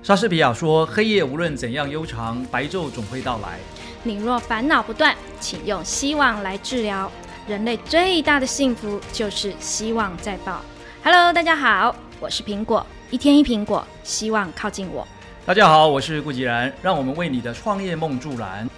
[0.00, 3.58] 莎士比亚说：“黑夜无论怎样悠长，白昼总会到来。
[4.04, 7.10] 你若烦恼不断，请用希望来治疗。
[7.46, 10.62] 人类最大的幸福就是希望在爆。
[11.04, 15.06] Hello，大家好，我是苹果，一天一苹果，希望靠近我。”
[15.44, 18.70] 大家好，我是顾吉然，让我们为你的创业梦助燃。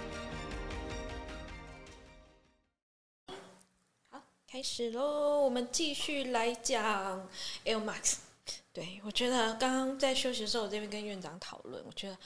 [4.09, 4.19] 好，
[4.51, 5.41] 开始喽！
[5.41, 6.83] 我们继续来讲
[7.63, 8.30] L Max。
[8.73, 12.17] 对我觉得刚刚在休息的时候，我这边跟院长讨论，我觉得，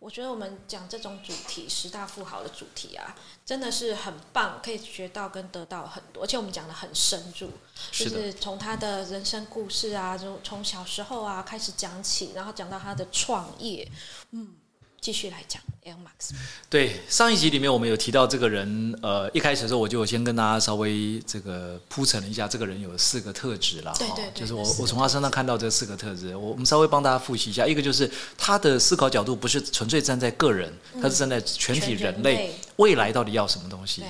[0.00, 3.14] 我觉得我们讲这种主题十大富豪的主题啊，
[3.46, 7.48] 真的是很棒，可以学到跟得到很多，而且我们讲的很深入，
[7.92, 13.88] 就是从他的人生故事啊，就从小时候啊开始讲起，然后讲到他的创业，
[14.32, 14.56] 嗯。
[15.04, 16.30] 继续来讲，L Max。
[16.70, 30.72] 对，上一集里面我们有提到这个人，呃，一开始的时候我就先跟大家稍微这个铺陈了一下，这个人有四个特质了，对对，就是我我从他身上看到这四个特质，我我们稍微帮大家复习一下，一个就是他的思考角度不是纯粹站在个人，
[31.02, 34.02] 他是站在全体人类未来到底要什么东西。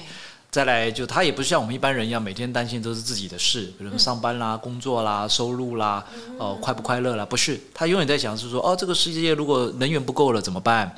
[0.55, 6.05] 再来，就他也不是像我们一般人一样，每天担心都是自己的事，比如上班啦、工作啦、收入啦，
[6.39, 7.27] 哦，快不快乐啦？
[7.27, 10.95] 不是，他永远在想是说，哦，这个世界如果能源不够了怎么办？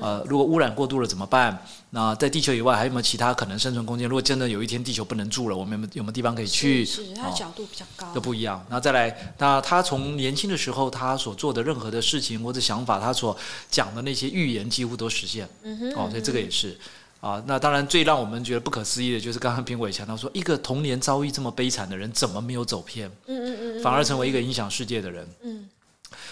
[0.00, 1.60] 呃，如果污染过度了怎么办？
[1.92, 4.08] 那在地球以外还有没有其他可能生存空间？
[4.08, 6.84] 如果真的有一天地球不能住了，我们有有没有地方可以去？
[6.84, 8.64] 是，他角度比较高，都不一样。
[8.70, 13.36] 那再来，那他从年轻的时候他所做的任何的事情或者想法，他所
[13.68, 15.48] 讲的那些预言几乎都实现。
[15.64, 16.78] 嗯哼，哦，所以这个也是。
[17.20, 23.10] 啊，那当然最让我们觉得不可思议的就是刚刚评委强调说，一个童年遭遇这么悲惨的人，怎么没有走偏？
[23.26, 25.28] 嗯嗯嗯，反而成为一个影响世界的人。
[25.42, 25.68] 嗯，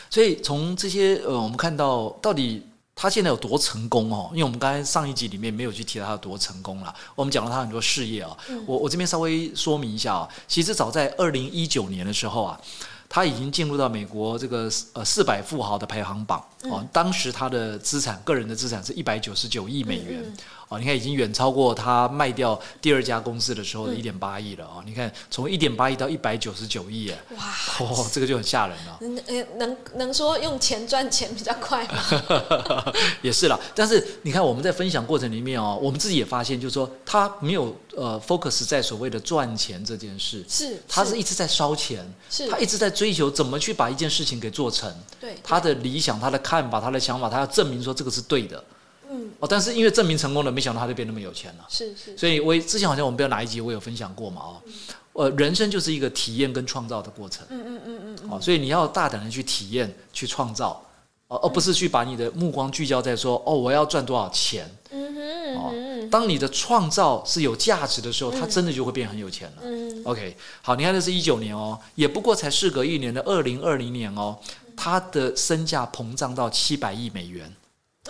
[0.08, 2.62] 所以从这些呃，我们看到到底
[2.94, 4.30] 他现在有多成功哦？
[4.32, 8.34] 因为我们刚才上一集里面没有去提到他有多成功了，我们讲了他很多事业啊。
[8.66, 12.58] 我我这边稍微说明一下啊，其实早在二零一九年的时候啊。
[13.10, 20.22] 他已经进入到美国这个呃四百富豪的排行榜哦，当时他的资产个人的资产是一百九十九亿美元
[20.68, 27.44] 哦，你看已经远超过他卖掉第二家公司的时候的一点八亿了哦，你看从一点八亿到一百九十九亿哎，哇，
[27.80, 28.98] 哦，这个就很吓人了。
[29.00, 32.92] 能能能说用钱赚钱比较快吗？
[33.22, 42.88] 也是啦，但是你看我们在分享过程里面哦，我们自己也发现，就是说他没有呃 focus 在所谓的赚钱这件事，是，他是一直在烧钱，是他一直在。
[42.98, 44.92] 追求怎么去把一件事情给做成？
[45.20, 48.64] 对他的理想、他的看法、他的想法，他要证明说这个是对的。
[49.10, 51.66] 嗯哦，但是因为证明成功了，没想到他就变那么有钱了。
[51.68, 52.16] 是是。
[52.16, 54.42] 所以，我之前好像我们不知道哪一集我有分享过嘛？
[54.42, 54.62] 哦，
[55.14, 57.46] 呃，人生就是一个体验跟创造的过程。
[57.50, 58.30] 嗯嗯嗯嗯。
[58.30, 60.82] 哦，所以你要大胆的去体验、去创造，
[61.28, 64.70] 哦，而不是去把你的目光聚焦在说哦，我要赚多少钱。
[64.90, 65.56] 嗯哼。
[65.56, 66.08] 哦。
[66.10, 69.62] 当你的创造是有价值的时候，他真的就会变很有钱了。
[69.62, 74.38] 嗯，OK，好，你看这是一九年哦，也不过才事隔一年的二零二零年哦，
[74.78, 77.52] 他的身价膨胀到七百亿美元。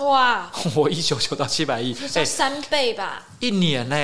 [0.00, 0.48] 哇！
[0.76, 3.26] 我一九九到七百亿，哎，三倍吧？
[3.40, 3.96] 一年呢？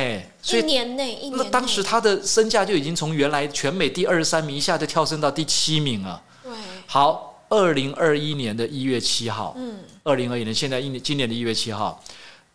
[0.50, 1.36] 一年内，一年。
[1.36, 6.20] 那当时他的身价就已经从原来全美第二十三名一下就跳升到第七名了。
[6.42, 6.52] 对。
[6.86, 12.02] 好，二零二一年的一月七号，嗯，二零二一年现在一年今年的一月七号。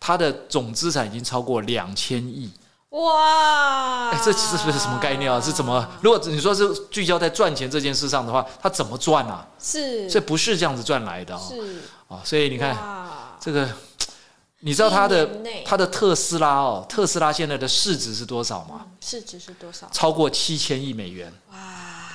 [0.02, 2.50] 他的总资产已经超过两千亿，
[2.90, 4.10] 哇！
[4.10, 5.40] 哎，这其实是什么概念啊？
[5.40, 5.86] 是怎么？
[6.02, 9.46] 如果你说是聚焦在赚钱这件事上的话，他怎么赚啊？
[9.60, 11.40] 是，这不是这样子赚来的哦。
[11.48, 12.76] 是啊，所以你看
[13.40, 13.68] 这个，
[14.60, 15.28] 你知道他的
[15.64, 18.86] 他的特斯拉哦，特斯拉现在的市值是多少吗？
[19.00, 19.88] 市值是多少？
[19.92, 21.32] 超过七千亿美元。
[21.52, 21.56] 哇！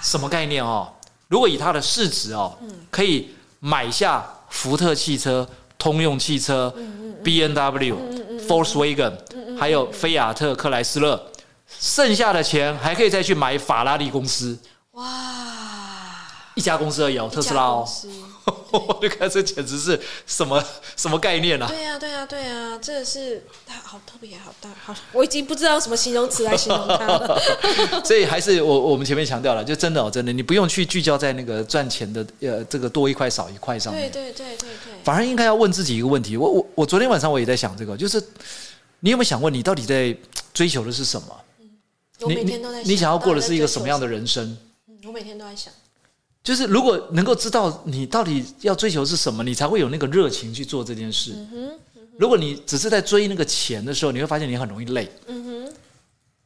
[0.02, 0.92] 什么概念哦？
[1.30, 2.54] 如果以它的市值哦，
[2.92, 5.48] 可以买下福特汽车。
[5.78, 6.74] 通用汽车、
[7.22, 7.98] B N W、
[8.48, 9.12] Volkswagen，
[9.58, 11.32] 还有菲亚特克莱斯勒，
[11.80, 14.58] 剩下的钱还可以再去买法拉利公司。
[14.92, 15.06] 哇，
[16.56, 17.88] 一家公司而已哦，特斯拉哦。
[18.72, 20.64] 我就看这简直是什么
[20.96, 21.66] 什么概念啊？
[21.68, 27.42] 对呀，对呀，对呀，这是它好特别，好大，好，我已经不知道什么形容词来形容它了。
[28.04, 34.12] 所以还是我我们前面强调了，就真的哦，真的，你不用去聚焦在那个赚钱的呃这个多一块少一块上面。
[34.12, 34.94] 对对对对对。
[35.04, 38.22] 反而应该要问自己一个问题，我我我昨天晚上我也在想这个，就是
[39.06, 40.18] 你有没有想过，你到底在
[40.52, 41.28] 追求的是什么？
[41.60, 41.70] 嗯，
[42.22, 42.82] 我每天都在。
[42.82, 44.58] 你想要过的是一个什么样的人生？
[44.88, 45.72] 嗯，我每天都在想。
[46.44, 51.36] 就是如果能够知道你到底要追求是什么，你才会有那个热情去做这件事。
[52.18, 55.08] 如果你只是在追那个钱的时候，你会发现你很容易累。
[55.28, 55.74] 嗯哼，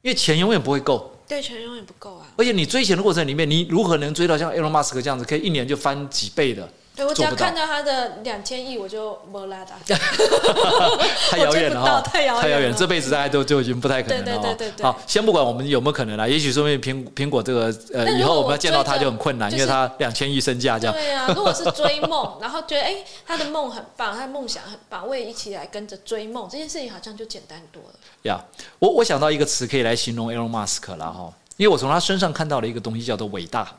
[0.01, 1.15] 因为钱永远不会够。
[1.29, 2.27] 对，钱永远不够啊。
[2.35, 6.69] 而且你追钱的过程里面，你如何能追到像 Elon Musk 这样子，可以一年就翻几倍的？
[6.99, 9.75] 对我只要看到他的两千亿，我就没拉达。
[11.31, 12.41] 太遥远了太遥远了。
[12.41, 14.41] 太遥远，这辈子大家都就已经不太可能了哈。
[14.41, 14.85] 对对对对对。
[14.85, 20.93] 好，先不管我们有没有可能啦，也许说明苹苹果这个呃，以后我们要见到他就很困难，因为就是它两千亿身价这样。
[20.93, 27.99] 对啊， 如果是追梦，然后觉得哎、他的梦很棒，他的梦想很棒，我也一起来跟着追梦，这件事情好像就简单多了。
[28.23, 28.43] 呀
[28.79, 33.71] 我我想到一个词可以来形容 Elon Musk 了哈，因为我从他身上看到了一个东西叫做伟大，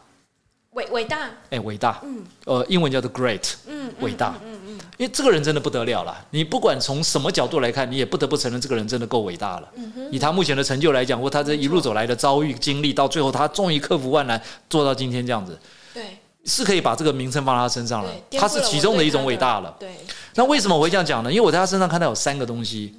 [0.72, 6.26] 伟伟大，哎，伟大，嗯，呃，英文叫做 great，嗯，伟大，嗯嗯，因为这个人真的不得了了。
[6.31, 9.69] 你不管从什么角度来看，你也不得不承认这个人真的够伟大了。
[9.75, 15.58] 嗯以他目前的成就来讲，或他这一路走来的遭遇经历，到最后他终于克服万难，做到今天这样子，
[15.93, 18.11] 对是可以把这个名称放在他身上了，。
[18.32, 19.76] 他是其中的一种伟大了。
[19.78, 19.94] 对，
[20.34, 21.31] 那为什么我会这样讲呢？
[21.31, 22.94] 因为我在他身上看到有三个东西，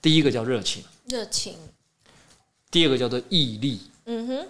[0.00, 1.54] 第一个叫热情，热情，
[2.70, 4.46] 第二个叫做毅力，嗯哼，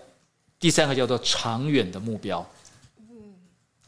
[0.60, 2.44] 第三个叫做长远的目标。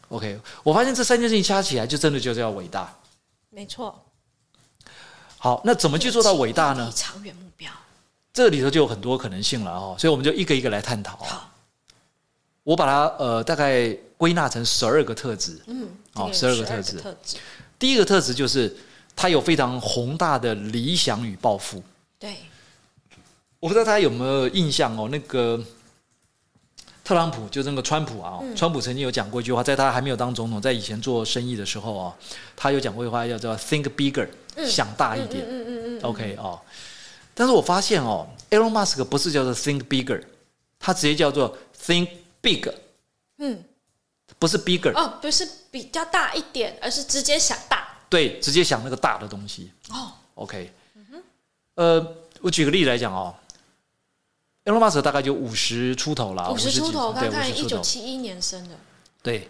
[0.08, 2.92] OK，我发现这三件事情加起来，就真的就叫伟大。
[3.50, 3.96] 没错。
[5.38, 6.92] 好，那怎么去做到伟大呢？
[6.94, 7.70] 长远目标。
[8.32, 11.16] 这里头就有很多可能性了哦，所以我们就一个一个来探讨。
[11.16, 11.50] 好，
[12.62, 15.60] 我把它呃大概归纳成十二个特质。
[15.66, 17.36] 嗯，哦十二个特质特质，
[17.78, 18.76] 第一个特质就是
[19.16, 21.82] 他有非常宏大的理想与抱负。
[22.18, 22.36] 对，
[23.58, 25.60] 我不知道大家有没有印象哦，那个
[27.10, 28.54] 特朗普就那个川普啊、嗯。
[28.54, 32.14] 川普曾经有讲过一句话，在他还没有当总统，在以前做生意的时候啊，
[32.54, 34.70] 他有讲过一句话叫做 “think bigger”，、嗯。
[34.70, 35.44] 想大一点。
[35.44, 36.60] 嗯嗯嗯嗯 OK 哦，
[37.34, 40.22] 但是我发现哦，Elon Musk 不是叫做 think bigger，
[40.78, 42.06] 他直接叫做 think
[42.40, 42.68] big，
[43.38, 43.60] 嗯，
[44.38, 47.88] 不是 bigger，、哦，不是比较大一点，而是直接想大。
[48.08, 49.72] 对，直接想那个大的东西。
[49.88, 50.72] 哦，OK，
[51.74, 53.34] 呃，我举个例子来讲哦
[54.70, 58.74] ，Elon Musk 大概就五十出头了，五十出头，对，看一九七一年生的，
[59.22, 59.48] 对，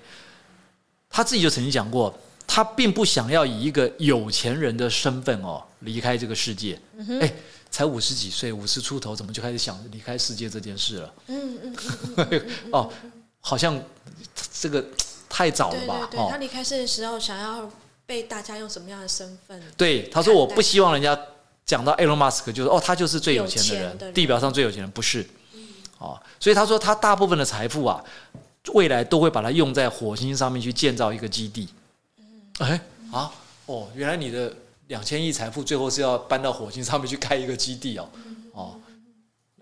[1.08, 6.80] 他自己就曾经讲过，他并不想要以一个有钱人的身份哦离开这个世界。
[6.96, 7.32] 嗯哎、
[7.70, 11.14] 才五十几岁，五十出头，怎么就开始想离开世界这件事了？
[11.28, 11.76] 嗯嗯
[12.16, 12.92] 嗯， 哦，
[13.40, 13.80] 好像
[14.52, 14.84] 这个
[15.28, 16.08] 太早了吧？
[16.10, 17.70] 对对，他哦，离开世的时候，想要
[18.04, 19.62] 被大家用什么样的身份？
[19.76, 21.18] 对，他说我不希望人家
[21.66, 25.26] 讲到 Elon Musk 就是哦，他就是最有钱的人，的人地表上最有钱的人，不是？
[25.98, 28.02] 哦，所以他说他大部分的财富啊，
[28.74, 31.68] 未来都会把它用在火星上面去建造一个基地。
[32.58, 32.80] 哎
[33.12, 33.32] 啊
[33.66, 34.54] 哦，原来你的
[34.88, 38.08] 两千亿财富最后是要搬到火星上面去开一个基地哦
[38.52, 38.80] 哦，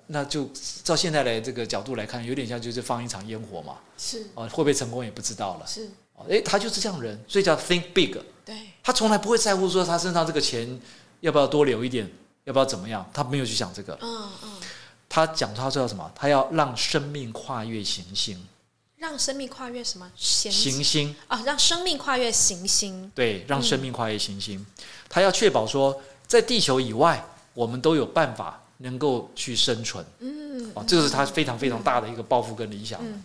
[0.06, 0.48] 那就
[0.82, 3.76] 照现在的这个角度来看，有点像就是放一场烟火嘛。
[3.98, 5.66] 是哦，会不会成功也不知道了。
[5.66, 8.16] 是，哦，哎，他就是这样人，所以叫 think big。
[8.44, 10.80] 对，他从来不会在乎说他身上这个钱
[11.20, 12.10] 要不要多留一点，
[12.44, 13.98] 要不要怎么样，他没有去想这个。
[14.00, 14.50] 嗯嗯，
[15.08, 16.10] 他讲他说要什么？
[16.14, 18.46] 他要让生命跨越行星，
[18.96, 21.42] 让生命跨越什么行行星啊？
[21.44, 24.64] 让生命跨越行星，对，让生命跨越行星。
[25.08, 27.24] 他要确保说，在地球以外，
[27.54, 30.04] 我们都有办法能够去生存。
[30.18, 33.00] 嗯，哦，这个是他非常非常大的一个抱负跟理想。
[33.02, 33.22] 嗯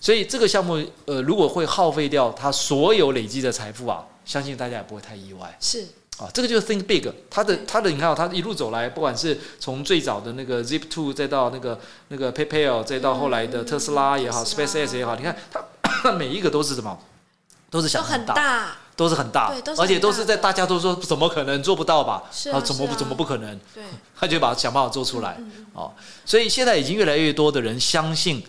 [0.00, 0.74] 所以这个项目，
[1.06, 5.56] 呃，如果会耗费掉他所有累积的财富啊，相信大家也不会太意外。
[5.58, 5.88] 是
[6.18, 15.36] 啊，这个就是 Think Big，他的他的你看、哦，他一路走来，不管是从最早的那个 Zip Two，再到那个那个 PayPal，再到后来的特斯拉也好、特斯拉 SpaceX 也好，你看
[15.82, 16.96] 他每一个都是什么，
[17.68, 22.22] 都是想很大，都是很大，对而且都是在大家都说怎么可能做不到吧？
[22.30, 23.58] 是啊怎么怎么不可能？
[23.74, 23.82] 对，
[24.16, 25.34] 他就把想办法做出来。
[25.38, 25.92] 嗯哦，
[26.24, 28.40] 所以现在已经越来越多的人相信，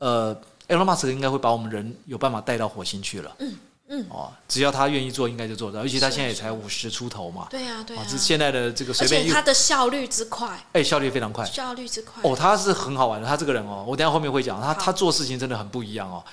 [0.00, 0.36] 呃
[0.66, 3.36] ，Elon Musk 应该会把我们人有办法带到火星去了。
[3.38, 3.54] 嗯
[3.88, 5.80] 嗯哦，只要他愿意做，应该就做到。
[5.80, 7.46] 尤其他现在也才五十出头嘛。
[7.50, 11.44] 对呀对呀啊，，这现在的这个而随便他的效率之快，哎，效率非常快。
[11.44, 16.24] 效率之快，哦，他是很好玩的，他这个人哦，我等下后面会讲，他他做事情真的很不一样哦。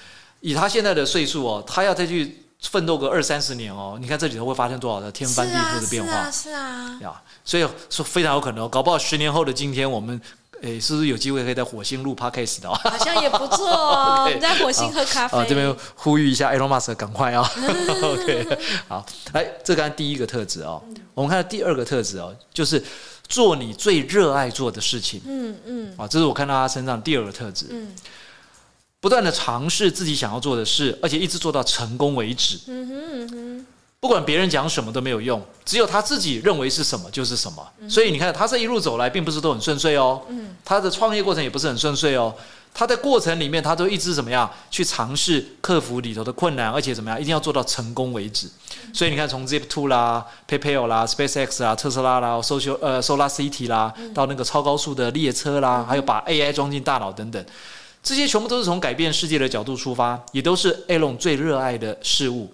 [0.41, 7.22] 以他现在的岁数哦，他要再去奋斗个二三十年哦，你看这里头会发生多少的天翻地覆的变化是啊是啊，呀？
[7.45, 10.19] 所以说非常有可能哦，搞不好十年后的今天，我们
[10.63, 12.74] 诶是不是有机会可以在火星录 podcast 的哦？
[12.84, 14.32] 好像也不错哦。
[14.41, 17.41] 在火星喝咖啡，啊，这边呼吁一下 Elon Musk 赶快啊！
[18.01, 20.82] OK，好，来，这刚才第一个特质哦，
[21.13, 22.82] 我们看到第二个特质哦，就是
[23.27, 27.93] 做你最热爱做的事情嗯嗯啊，这是我看到他身上第二个特质，嗯
[29.01, 32.58] 不断的尝试自己想要做的事，而且一直做到成功为止。
[32.67, 33.65] 嗯哼嗯哼，
[34.03, 37.65] 不管别人讲什么都没有用，只有他自己认为是什么就是什么。
[37.88, 40.22] 所以你看，他这一路走来，并不是都很顺遂哦。
[40.27, 42.36] 嗯，他的创业过程也不是很顺遂哦。
[42.74, 48.50] 他在过程里面，他都一直怎么样去尝试克服里头的困难，而且怎么样，一定要做到成功为止。
[48.91, 57.45] 所以你看，从 Zip Two 啦、PayPal 啦、SpaceX 啦、特斯拉啦、Social 呃 Solar City 啦，到那个超高速的列车啦，还有把 AI 装进大脑等等，
[58.03, 62.53] 这些全部都是从改变世界的角度出发，也都是 Elon 最热爱的事物。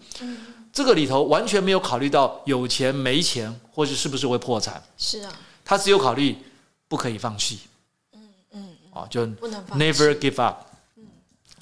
[0.79, 5.33] 这个里头完全没有考虑到有钱没钱，或者是不是会破产，是啊，
[5.65, 6.33] 他只有考虑
[6.88, 7.59] 不可以放弃。
[8.13, 8.21] 嗯
[8.51, 10.63] 嗯，哦，就 never give up。
[10.95, 11.03] 嗯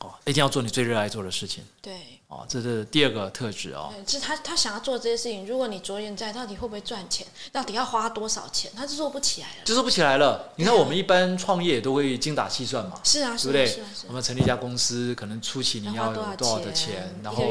[0.01, 1.63] 哦，一定要做你最热爱做的事情。
[1.87, 1.95] 对。
[2.27, 3.89] 哦，这是第二个特质哦。
[3.89, 9.53] 对，是他他想要做这些事情，如果你着眼在到底会不会赚钱，到底要花多少钱，他就做不起来了。
[9.63, 10.51] 就做不起来了。
[10.57, 13.79] 你看，我们一般创业都会精打细算嘛，是啊，对不对。
[14.09, 17.45] 我们成立一家公司，可能初期你要有多少的钱，然后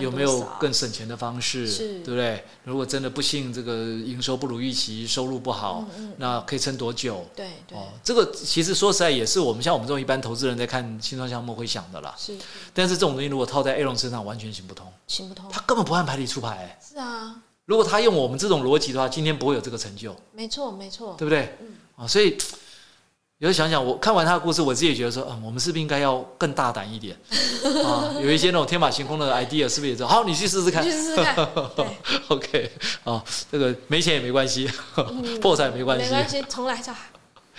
[0.00, 2.42] 有没有更省钱的方式，是对不对？
[2.64, 5.84] 如果真的不幸这个营收不如预期，收入不好，
[6.16, 7.26] 那可以撑多久？
[7.36, 12.14] 对对哦，这个其实说实在也是我们像我们这种一般投资人在看新创项目会想的啦。
[12.18, 12.34] 是
[12.72, 14.86] 但是这种东西如果套在 A 龙身上，完全行不通。
[15.06, 15.46] 行不通。
[15.50, 16.78] 他根本不按牌理出牌、欸。
[16.82, 21.14] 是啊，如果他用我们这种逻辑的话，今天不会有这个成就，没错没错。
[21.18, 21.56] 对不对？
[21.96, 22.36] 啊，所以
[23.38, 27.16] 有时候想想，我看完他的故事，我自己也觉得说，嗯，我们是不是应该要更大胆一点
[27.84, 28.14] 啊？
[28.20, 30.12] 有一些那种天马行空的 idea，是不是也这样？
[30.12, 30.90] 好，你去试试看你。
[30.90, 31.48] 去试试看，
[32.28, 32.70] OK，
[33.04, 34.68] 啊，这个没钱也没关系，
[35.40, 36.04] 破产也没关系。
[36.04, 36.98] 没关系，重来就好。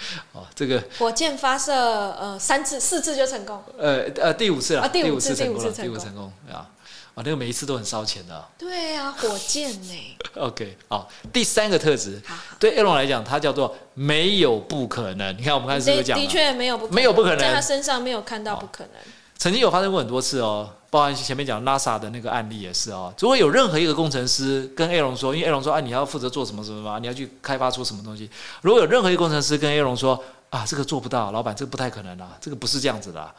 [0.33, 6.67] 哦，这个火箭发射呃三次四次就成功，呃呃第五次了，啊第五次成功了，第五次成功啊！
[7.15, 8.47] 啊，那个每一次都很烧钱的。
[8.57, 10.17] 对啊，火箭呢？
[10.39, 12.21] OK，好，第三个特质
[12.59, 15.37] 对 Elon 来讲，它叫做没有不可能。
[15.37, 18.93] 你看，我们开始讲的确没有不可能没有不可能在他身上没有看到不可能。
[19.39, 23.13] 曾经有发生过很多次哦，包含前面讲 NASA 的那个案例也是哦。
[23.19, 28.29] 如果有任何一个工程师跟 A 龙说，因为 A 龙说啊，你要负责做什么什么嘛，你要去开发出什么东西。
[28.61, 33.33] 如果有任何一个工程师跟 A 龙说啊，这个做不到，老板这个不太可能啦，这个不是这样子的啊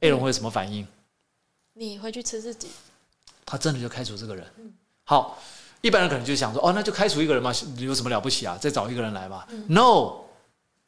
[0.00, 0.84] ，A 龙会有什么反应？
[1.74, 2.66] 你回去吃自己，
[3.46, 4.44] 他真的就开除这个人。
[5.04, 5.38] 好，
[5.80, 8.58] 一般人可能就想说，哦，那就开除一个人嘛，有什么了不起啊？
[8.60, 9.44] 再找一个人来嘛。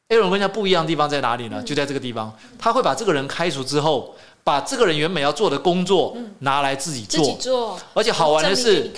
[0.09, 1.63] No，A 龙跟人家不一样的地方在哪里呢？
[1.63, 8.93] 就在这个地方，他会把这个人开除之后，把这个人原本要做的工作拿来自己自己做，而且好玩的是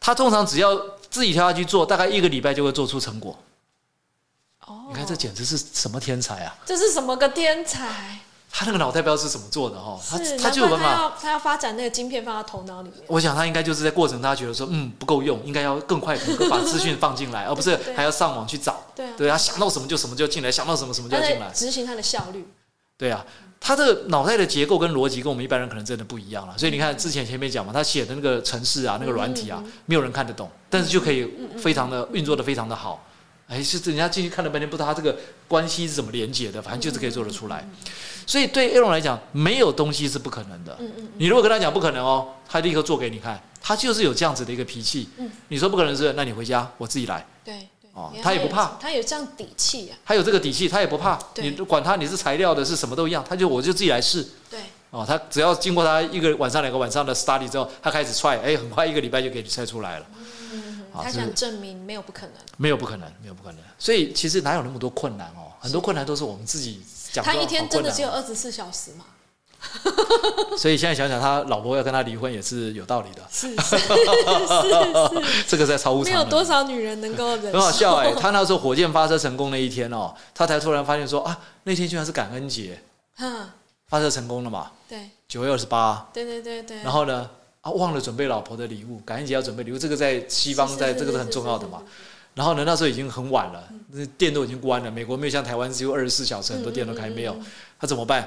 [0.00, 0.74] 他通常只要
[1.10, 3.36] 自己跳下去做，大概一个礼拜就会做出成果。
[4.66, 6.56] 哦，你看这简直是什么天才啊！
[6.64, 8.18] 这是什么个天才？
[8.50, 11.14] 他那个脑袋不知道是怎么做的哈，他，他就有办法。
[11.20, 13.00] 他要发展那个晶片放到头脑里面。
[13.06, 18.82] 我想他应该就是在过程，他觉得说，嗯，不够用，应该要更快更把资讯放进来， 而不是还要上网去找。
[18.96, 21.50] 对啊，对他想到什么就什么就进来，想到什么什么就进来。
[21.54, 22.48] 执行他的效率。
[22.96, 23.24] 对啊，
[23.60, 26.56] 他的脑袋的结构跟逻辑跟我们一般人可能真的不一样了。
[26.56, 33.04] 所以你看之前前面讲嘛，他写的那个程式啊，那个软体啊，没有人看得懂，但是就可以非常的运作的非常的好。
[33.48, 35.16] 哎，是人家进去看了半天，不知道他这个
[35.48, 37.66] 关系是怎么连接的，反正就是可以做得出来。
[38.26, 40.78] 所以对 A 龙来讲，没有东西是不可能的。
[41.16, 43.42] 你如果跟他讲不可能哦，他立刻做给你看。
[43.60, 45.08] 他就是有这样子的一个脾气。
[45.18, 47.26] 嗯你说不可能是，那你回家我自己来。
[47.44, 47.68] 对
[48.22, 49.98] 他也不怕他有这样底气啊。
[50.06, 51.18] 他有这个底气，他也不怕。
[51.34, 54.24] 对你管他你是材料的，是什么都一样，他就我就自己来试。
[54.48, 60.06] 对，哦，他只要经过他一个晚上、两个晚上的 study 之后，他开始踹，哎，很快一个礼拜就给你踹出来了。
[60.94, 62.34] 他想证明没有不可能。
[62.56, 63.60] 没有不可能，没有不可能。
[63.78, 65.52] 所以其实哪有那么多困难哦？
[65.60, 69.04] 很多困难都是我们自己讲说他一天真的只有二十四小时嘛？
[69.08, 69.14] 哦
[70.56, 73.22] 所以现在想想，他老婆要跟他离婚也是有道理的。
[73.28, 76.24] 是是 是这个在超乎是，常人。
[76.24, 77.70] 没有多少女人能够忍很好。
[77.72, 82.80] 笑哎、他那时候火箭发射成功那一天哦，他才突然发现说啊，那天居然是感恩节，
[83.18, 83.50] 嗯，
[83.88, 86.08] 发射成功了嘛，对九月二十八。
[86.12, 86.76] 对对对对。
[86.84, 87.28] 然后呢，
[87.68, 91.82] 啊，忘了准备老婆的礼物，感恩节要准备礼物，这个在西方在这个是很重要的嘛。
[92.34, 94.90] 然后呢，那时候已经很晚了，那店都已经关了。
[94.90, 97.36] 美国没有像台湾只有二十四小时，很多店都开，没有。
[97.78, 98.26] 他怎么办？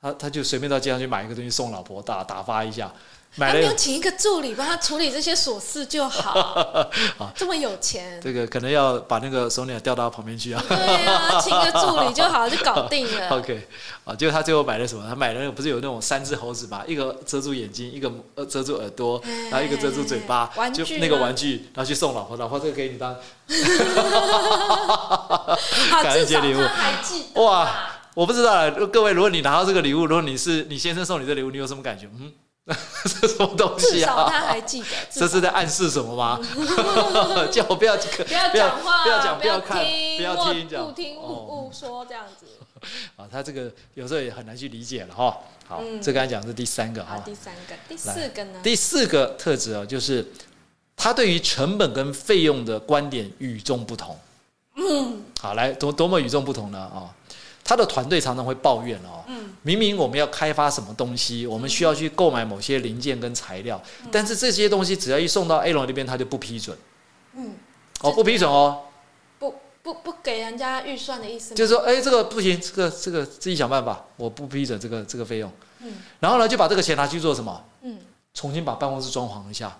[0.00, 2.92] 他他就随便到街上去买一个东西送老婆打打发一下，
[3.36, 6.90] 买他没有了请一个助理帮他处理这些琐事就 好，
[7.34, 10.62] 这么有钱，这个可能要把那个 Sonia 调到旁边去啊。
[10.68, 13.28] 对啊，请个助理就好，就搞定了。
[13.38, 13.68] OK，
[14.04, 15.04] 啊，结果他最后买了什么？
[15.08, 23.14] 他买了那个不是有那种三只猴子嘛，一个遮住眼睛，一个呃遮住耳朵，然后一个遮住嘴巴，玩具就那个玩具，然后去送老婆，老婆这个给你当
[26.02, 26.60] 感恩节礼物
[27.42, 32.08] 哇吧我不知道啊，各位，如果你拿到这个礼物，如果你是你先生送你这礼物，你有什么感觉？
[32.18, 32.32] 嗯，
[33.20, 34.46] 这什么东至西少他啊？
[34.48, 34.86] 还记得。
[35.10, 36.38] 至这是在暗示什么吗？
[37.50, 42.46] 叫我不要不不要不要讲话，不要讲，不要看，听，不要莫听，讲勿听哦勿勿说这样子。
[43.16, 45.36] 啊，他这个有时候也很难去理解了哈。
[45.66, 47.16] 好，嗯这刚才讲的是第三个，哈。
[47.24, 48.60] 第三个，第四个呢？
[48.62, 50.26] 第四个特质啊，就是
[50.96, 54.16] 他对于成本跟费用的观点与众不同。
[54.76, 56.78] 嗯，好，来多多么与众不同呢？
[56.78, 57.10] 啊、
[57.68, 66.74] 他的团队常常会抱怨哦，嗯明明我们要开发什么东西，我们需要去购买某些零件跟材料，嗯但是这些东西只要一送到 A 龙那边，他就不批准。
[67.34, 67.56] 嗯，
[68.00, 68.84] 哦，不批准哦，
[69.38, 71.54] 不不不给人家预算的意思？
[71.54, 75.52] 就是说，哎，这个不行，这个这个自己想办法，我不批准这个这个费用。
[75.80, 77.62] 嗯然后呢，就把这个钱拿去做什么？
[77.82, 77.98] 嗯，
[78.32, 79.78] 重新把办公室装潢一下，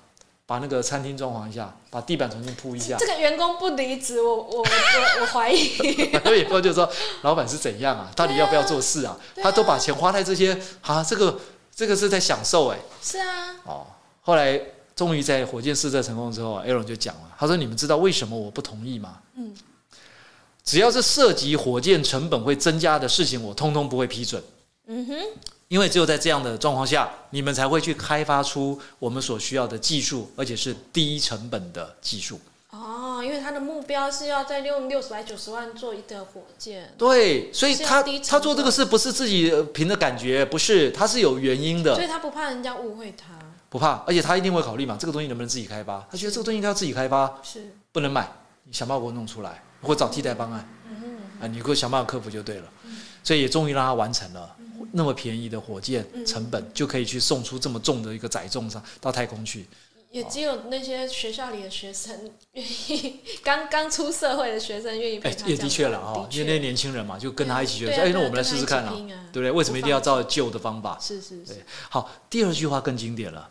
[0.49, 3.07] 把那个餐厅装潢一下，把地板重新铺一下这。
[3.07, 5.76] 个员工不离职，我我我我怀疑。
[6.25, 6.90] 所以后就说，
[7.21, 8.11] 老板是怎样啊？
[8.17, 9.14] 到底要不要做事啊？
[9.37, 11.38] 啊他都把钱花在这些啊，这个
[11.76, 13.87] 这个是在享受哎、是啊，哦，
[14.23, 14.59] 后来
[14.97, 19.19] 终于在火箭试射成功之后，Aaron 就讲了，他说：“你们知道为什么我不同意吗？
[19.37, 19.55] 嗯，
[20.64, 24.43] 只要是涉及火箭成本会增加的事情，我通通不会批准。
[24.87, 25.14] 嗯哼，
[25.68, 32.40] 因为只有在这样的状况下，你们才会去开发出我们所需要的技术，而且是低成本的技术。
[32.70, 36.94] 哦，因为他的目标是要再用六十百九十万做一个火箭。
[36.96, 42.02] 对，所以他他做这个事不是自己呃凭着感觉，不是，他是有原因的所。
[42.02, 46.06] 以他不怕人家误会他，不怕，而且他一定会考虑嘛，这个东西能不能自己开发？
[46.10, 48.26] 他觉得这个东西应该要自己开发，是，不能买，
[48.64, 52.64] 你想办法给我弄出来，或找替代方案嗯啊，你给我想办法克服就对了。
[53.25, 54.57] 所以也终于让他完成了嗯
[54.92, 59.66] 那么便宜的火箭成本，就可以去送出这么重的一个载重上到太空去。
[60.11, 68.92] 也只有那些学校里的学生愿意，刚刚出社会的学生愿意陪哎也的确了玩啊，因为那些年轻人嘛，就跟他一起觉得说，对啊哎，那我们来试试看啊，
[69.33, 69.50] 对不对？
[69.50, 70.99] 为什么一定要照旧的方法？
[70.99, 73.50] 是是是对，好，第二句话更经典了。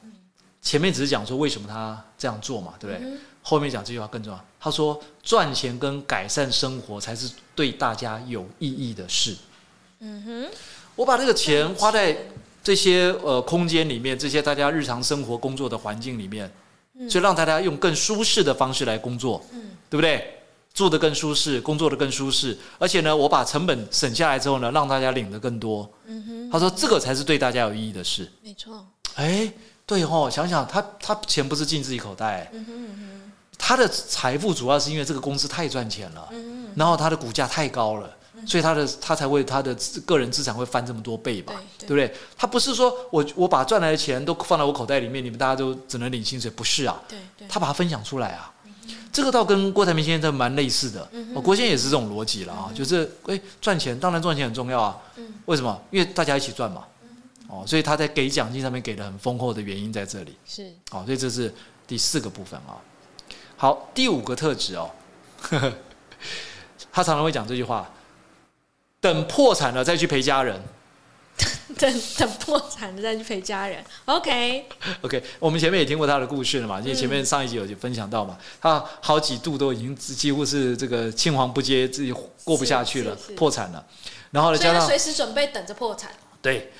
[0.61, 3.07] 前面只是讲说为什么他这样做嘛，对不对？
[3.07, 4.45] 嗯后面讲这句话更重要。
[4.59, 9.37] 他说：“赚钱跟改善生活才是对大家有意义的事。
[9.99, 10.51] 嗯哼，
[10.97, 12.17] 我把这个钱花在
[12.61, 16.51] 这些呃空间里面，这些大家日常生活工作的环境里面，
[17.09, 19.61] 所以让大家用更舒适的方式来工作，嗯。
[19.89, 20.33] 对不对？
[20.73, 25.89] 住得更舒适，工作的更舒适，而且呢，我把成本省下来之后呢，让大家领得更多。
[26.05, 28.29] 嗯哼，他说这个才是对大家有意义的事。
[28.43, 28.85] 没错，
[29.15, 29.51] 哎，
[29.85, 36.35] 对哦，想想他他钱不是进自己口袋，嗯哼嗯他的财富主要是因为这个公司太赚钱了，哼。
[36.35, 38.16] 嗯然后他的股价太高了，
[38.47, 41.89] 所以他的他才会他的资个人资产会翻这么多倍吧，对对。
[41.89, 42.19] 不对？
[42.37, 48.53] 他不是说我我把赚来的钱都放在我口袋里面，你们大家都只能领薪水，不是啊，对对，他把它分享出来啊。
[49.11, 51.09] 这个倒跟郭台铭先生蛮类似的，
[51.43, 55.27] 郭先生也是这种逻辑了啊，就是哎赚钱当然赚钱很重要啊，嗯。
[55.45, 55.81] 为什么？
[55.91, 56.85] 因为大家一起赚嘛，
[57.47, 60.37] 哦，所以他在给奖金上面给的很丰厚的原因在这里。
[60.45, 60.71] 是。
[60.91, 61.53] 哦，所以这是
[61.85, 62.77] 第四个部分啊。
[63.57, 64.89] 好，第五个特质哦，
[65.41, 65.73] 呵 呵
[66.91, 67.89] 他常常会讲这句话：
[69.13, 70.61] 等破产了再去陪家人。
[71.77, 73.83] 等 等破产了再去陪家人。
[74.05, 82.11] OK，OK， 我们前面也听过他的故事了嘛，因为前面上一集有分享到嘛，他好几度都已经几乎是这个青黄不接，自己
[82.43, 83.85] 过不下去了是是，是破产了。
[84.31, 86.09] 然后呢，加上随时准备等着破产。
[86.41, 86.71] 对，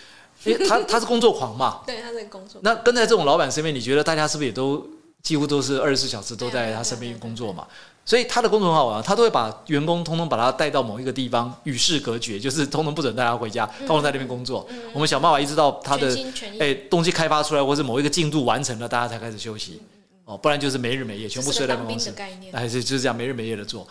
[0.43, 4.83] 因为他他是工作狂嘛，对他这个工作，那跟在这种老板身边，你觉得大家是不是也都
[5.21, 7.67] 几乎都是二十四小时都在他身边工作嘛？
[8.07, 14.65] 所以他的工作很好玩，他都会把员工通通把他带到某一个地方与世隔绝，就是通通不准带他回家，通通在那边工作。
[14.93, 16.17] 我们想办法一直到他的
[16.57, 19.81] 哎东西开发出来，或是某一个进度完成了，大家才开始休息。
[20.23, 22.39] 哦，不然就是没日没夜，全部睡在办公室个当兵的。
[22.39, 22.55] 概念。
[22.55, 23.85] 哎，就就是这样没日没夜的做。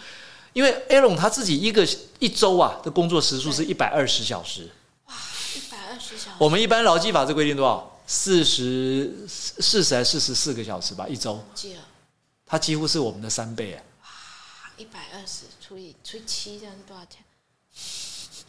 [0.54, 1.86] 因为 Aaron 他自己一个
[2.18, 4.70] 一周啊的工作时数是一百二十小时，
[5.08, 5.14] 哇
[5.54, 7.98] 一百二十小时，我们一般劳基法是规定多少？
[8.06, 11.38] 四十四十还四十四个小时吧，一周。
[11.54, 11.80] 记了
[12.46, 13.82] 它几乎是我们的三倍哎。
[14.76, 17.22] 一百二十除以除以七，这样是多少钱？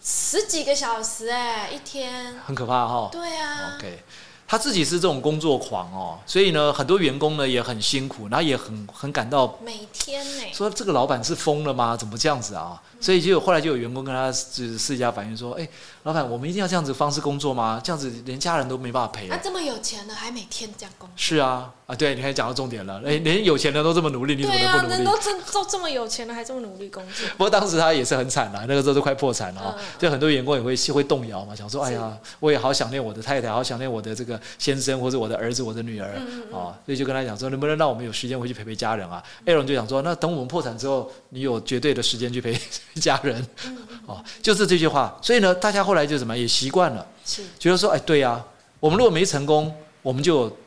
[0.04, 2.38] 十几个小时哎、一天。
[2.46, 4.04] 很可怕哈、对啊 OK，
[4.48, 11.98] 他自己是这种工作狂哦，所以呢，很多员工呢也很辛苦，然后也很很感到每天呢、说这个老板是疯了吗？
[11.98, 12.82] 怎么这样子啊？
[13.00, 15.68] 所以就有后来就有员工跟他就是私下反映说，哎，
[16.04, 17.80] 老板，我们一定要这样子方式工作吗？
[17.84, 21.14] 这样子连家人都没办法陪、啊，这么有钱了，还每天这样工作。
[21.16, 24.94] 是啊，啊，对，你看讲到重点了，哎，连有钱人都这么努力，你怎么能不努力？
[24.94, 27.28] 人都这都这么有钱了，还这么努力工作。
[27.38, 42.60] 不过当时他也是很惨啦，那个时候都快破产了啊、嗯就很多员工也会会动摇嘛，想说，哎呀，我也好想念我的太太，好想念我的这个先生或者我的儿子、我的女儿嗯啊、所以就跟他讲说，能不能让我们有时间回去陪陪家人啊？Aaron 就想说，那等我们破产之后，你有绝对的时间去陪
[43.00, 45.18] 家人，嗯哦，就是这句话。
[45.22, 48.44] 所以呢，大家后来就怎么也习惯了，是，觉得说，哎，对呀、
[48.80, 50.58] 我们如果没成功，我们就有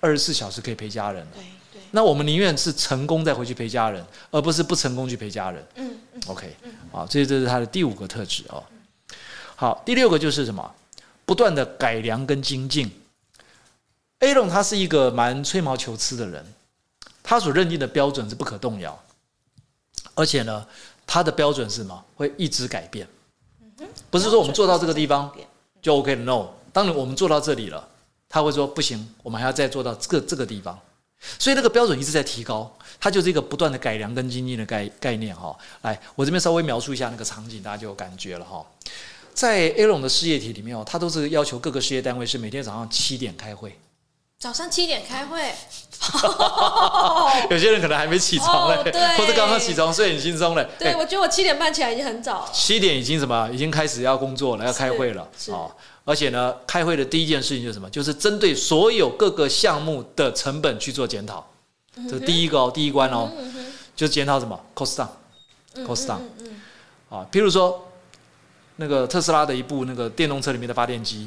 [0.00, 1.32] 二十四小时可以陪家人了。
[1.34, 5.66] 对对，那我们宁愿是成功再回去陪家人，而不是不成功去陪家人。
[5.76, 6.56] 嗯嗯 OK，
[6.90, 8.62] 好，这这是他的第五个特质哦。
[9.54, 10.74] 好，第六个就是什么？
[11.24, 12.90] 不断的改良跟精进。
[14.20, 16.46] A 龙他是一个蛮吹毛求疵的人，
[17.22, 18.98] 他所认定的标准是不可动摇，
[20.14, 20.66] 而且呢，
[21.06, 22.04] 他的标准是什么？
[22.16, 23.06] 会一直改变，
[24.10, 25.30] 不是说我们做到这个地方
[25.80, 26.22] 就 OK 了。
[26.24, 27.88] No，当然我们做到这里了，
[28.28, 30.78] 他会说不行，我们还要再做到这个这个地方。
[31.38, 35.56] 所以那个标准一直在提高，它就是一个不断的改良跟精进的概概念哈。
[35.82, 38.64] 来，我这边稍微描述一下那个场景，大家就有感觉了哈。
[39.32, 43.78] 在 A 龙的事业体里面哦，它都是要求各个事业单位是每天早上七点开会。
[44.38, 45.40] 早上七点开会，
[47.50, 50.66] 有些人可能还没起床嘞，哦对或者刚刚起床睡很轻松嘞。
[50.78, 52.50] 对哎我觉得我七点半起来已经很早了。
[52.52, 53.48] 七点已经什么？
[53.50, 55.72] 已经开始要工作了，要开会了啊哦。
[56.04, 57.88] 而且呢，开会的第一件事情就是什么？
[57.88, 61.44] 就是针对所有各个项目的成本去做检讨。
[61.94, 63.30] 这是第一个哦，第一关哦，
[63.96, 65.08] 就是检讨什么？cost down。
[65.76, 66.18] 嗯 cost down
[67.08, 67.88] 啊，譬如说
[68.76, 71.26] 那个特斯拉的一部那个电动车里面的发电机，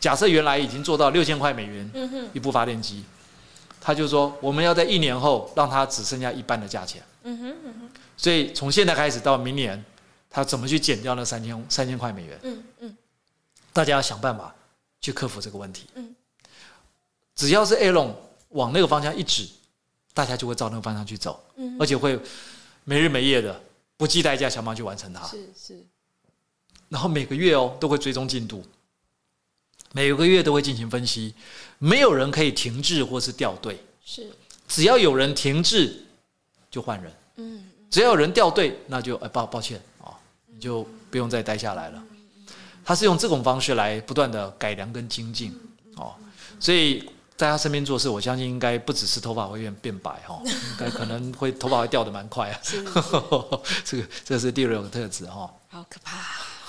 [0.00, 1.90] 假设原来已经做到六千块美元
[2.32, 3.04] 一部发电机，
[3.80, 7.02] 他就说我们要在一年后让它只剩下一半的价钱。
[7.24, 9.84] 嗯哼嗯哼所以从现在开始到明年，
[10.30, 12.38] 他怎么去减掉那三千三千块美元？
[12.42, 12.96] 嗯嗯
[13.72, 14.54] 大家要想办法
[15.00, 15.86] 去克服这个问题。
[15.94, 16.14] 嗯
[17.34, 18.14] 只要是 A 龙
[18.50, 19.48] 往那个方向一指，
[20.12, 22.18] 大家就会照那个方向去走，嗯而且会
[22.84, 23.60] 没日没夜的
[23.96, 25.24] 不计代价想办法去完成它。
[25.26, 25.86] 是是
[26.88, 28.64] 然后每个月哦都会追踪进度，
[29.92, 31.34] 每个月都会进行分析，
[31.78, 34.30] 没有人可以停滞或是掉队，是，
[34.66, 36.04] 只要有人停滞
[36.70, 40.14] 就换人，嗯只要有人掉队那就哎抱抱歉啊、哦，
[40.46, 42.02] 你就不用再待下来了。
[42.84, 45.58] 他是用这种方式来不断的改良跟精进
[45.96, 46.14] 哦，
[46.58, 52.60] 所以在他身边做事，我相信应该不只是头发会变变白哈、哦，应该可能会 头发会掉的蛮快啊。
[52.62, 52.82] 是，
[53.84, 55.50] 这个这是第六个特质哈、哦。
[55.68, 56.16] 好可怕，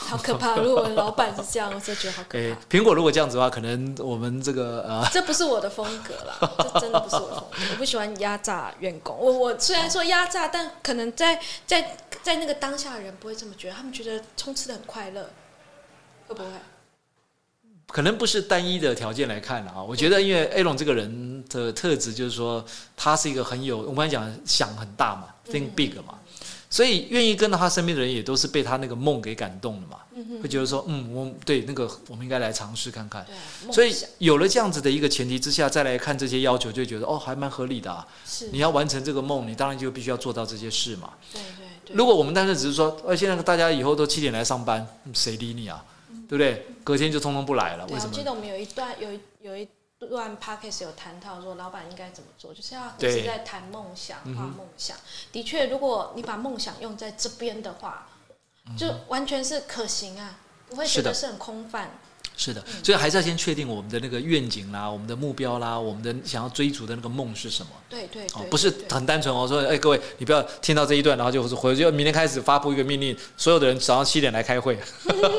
[0.08, 0.56] 好可怕！
[0.56, 6.38] 如果我的老板是这样，我就觉得好可怕。，苹果如果这样子的话，可能我们这个呃， 这不是我的风格啦，
[6.74, 7.58] 这真的不是我的风格。
[7.72, 9.16] 我不喜欢压榨员工。
[9.20, 15.30] 我我虽然说压榨，但可能在在在那个当下的人不会这么觉得，他们觉得冲刺的很快乐，
[16.28, 16.50] 会不会？
[17.88, 19.82] 可能不是单一的条件来看了啊。
[19.84, 22.64] 我觉得，因为 A 龙这个人的特质就是说，
[22.96, 26.20] 他是一个很有我们刚才讲想很大嘛，think big 嘛，
[26.70, 29.98] 所以愿意跟到他身边的人也都是被他那个梦给感动了嘛，
[30.42, 33.26] 会觉得说，嗯，我对那个我们应该来尝试看看。
[33.72, 38.08] 所以有了这样子的一个前提之下，再来看这些要求，就觉得哦，还蛮合理的啊。
[38.24, 41.14] 是，你要完成这个梦，你当然就必须要做到这些事嘛。
[41.34, 41.96] 对对对。
[41.96, 45.84] 如果我们单纯只是说，呃，现在大家以后都七点来上班，嗯谁理你啊？
[46.28, 46.68] 对不对？
[46.84, 48.12] 隔天就通通不来了，啊，为什么？
[48.12, 49.68] 我记得我们有一段有一有一
[50.08, 54.96] 段 podcast 有谈到说，老板应该怎么做，就是要一对直在谈梦想、画梦想。
[55.32, 58.08] 的确，如果你把梦想用在这边的话，
[58.78, 61.92] 就完全是可行啊，不会觉得是很空泛。
[62.42, 67.72] 是的，所以还是要先确定我们的那个愿景啦，我们的目标啦，我们的想要追逐的那个梦是什么。
[67.90, 74.80] 对对对，，哦不是很单纯哦，说哎各位，你不要听到这一段，然后就回就明天开始发布一个命令，所有的人早上七点来开会。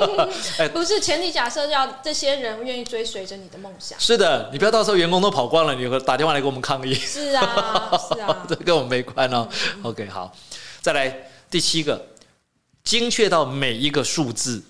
[0.75, 3.99] 不是前提假设要这些人愿意追随着你的梦想。
[3.99, 9.49] 是的，你不要到时候员工都跑光了，你打电话来给我们抗议，是啊，是啊 这，跟我们没关哦。
[9.83, 10.37] OK，好，
[10.83, 12.09] 再来第七个，
[12.85, 14.63] 精确到每一个数字。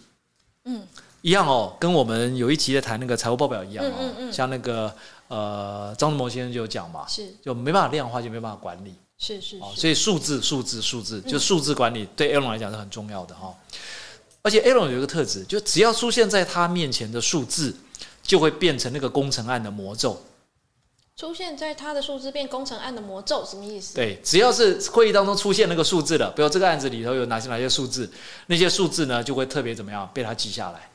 [0.66, 0.86] 嗯，
[1.22, 3.92] 一样哦，跟我们有一期在谈那个财务报表一样哦。
[3.98, 4.94] 嗯嗯嗯像那个
[5.28, 8.90] 呃张志谋先生就有讲嘛，是就没办法量化，就没办法管理。
[8.90, 13.54] 哦，是是哦，所以数字、数字、数字，就数字管理对 A 龙来讲是很重要的哈、
[14.42, 17.76] 而且 A 龙有一个特质，就只要出现在他面前的数字，
[18.22, 20.22] 就会变成那个工程案的魔咒。
[21.16, 23.94] 出现在他的数字变工程案的魔咒，什么意思？
[23.94, 28.10] 对，只要是会议当中出现那个数字的，比如这个案子里头有哪些哪些数字，
[28.46, 30.89] 那些数字呢就会特别怎么样被他记下来，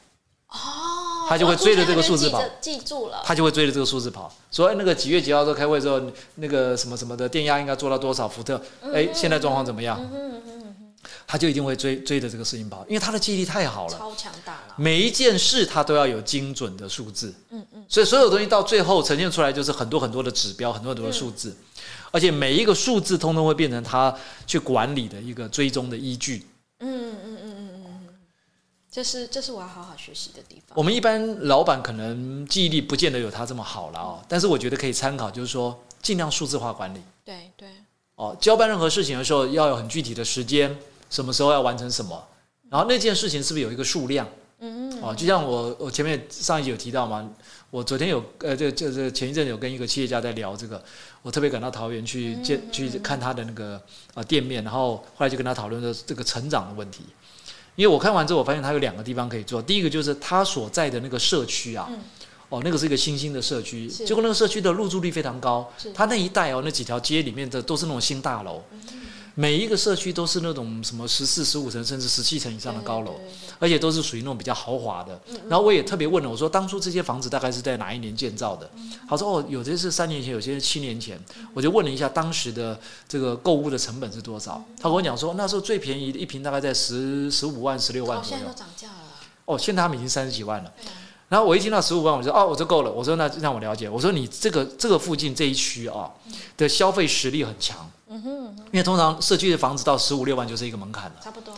[0.55, 3.21] 哦，他就会追着这个数字跑记住了。
[3.25, 6.01] 他就会追着这个数字跑，说哎那个几月几号时候开会之后，
[6.35, 8.61] 那个什么什么的电压应该做到多少伏特，
[8.93, 9.99] 哎现在状况怎么样？
[10.01, 10.61] 嗯嗯嗯
[11.27, 13.97] 他就一定会追追着这个事情跑，因为他的记忆力太好，了。
[13.97, 14.75] 超强大脑。
[14.77, 21.55] 每一件事他都要有精准的数字，嗯嗯，所以所有东西到最后呈现出来就是很多很多的指标，很多很多的数字，
[22.11, 24.15] 而且每一个数字通通会变成他
[24.45, 26.45] 去管理的一个追踪的依据。
[28.95, 30.73] 这是这是我要好好学习的地方。
[30.73, 37.67] 我们一般老板可能记忆力不见得有他这么好了哦，但是我觉得可以参考，就是说尽量数字化管理对对，
[38.15, 40.73] 哦，交办任何事情的时候要有很具体的时间，
[41.09, 42.25] 什么时候要完成什么，
[42.69, 44.25] 然后那件事情是不是有一个数量？
[44.59, 47.29] 嗯嗯哦，就像我我前面上一集有提到嘛，
[47.69, 50.81] 我昨天有呃，这这这前一阵有跟一个企业家在聊这个，
[51.21, 53.81] 我特别赶到桃园去见去看他的那个
[54.13, 57.03] 呃店面，然后后来就跟他讨论的这个成长的问题。
[57.75, 59.61] 因为我看完之后，我发现他有两个地方可以做。
[59.61, 61.99] 第一个就是他所在的那个社区啊，嗯。
[62.47, 68.63] 哦，那个是一个新兴的社区，结果那个社区的入住率非常高是，他那一带哦，那几条街里面的都是那种新大楼，
[69.37, 73.19] 每一个社区都是那种什么十四、十五层甚至十七层以上的高楼，
[73.59, 75.19] 而且都是属于那种比较豪华的。
[75.49, 78.69] 然后我也特别问了，我说当初这些房子大概是在哪一年建造的？
[79.09, 81.19] 他说哦，有些是三年前，有些是七年前。
[81.53, 84.63] 我就问了一下当时的这个购物的成本是多少？
[84.77, 88.37] 他跟我讲说，那时候最便宜的一平大概在十十五万、十六万左右。
[88.37, 88.93] 现在都涨价了。
[89.43, 90.71] 哦，现在他们已经三十几万了。
[91.27, 92.91] 然后我一听到十五万，我就哦，我就够了。
[92.91, 93.89] 我说那让我了解。
[93.89, 96.09] 我说你这个这个附近这一区啊
[96.55, 97.91] 的消费实力很强。
[98.15, 98.55] 嗯哼。
[98.71, 101.15] 因为通常社区的房子到十五六万就是一个门槛了。
[101.23, 101.53] 差不多。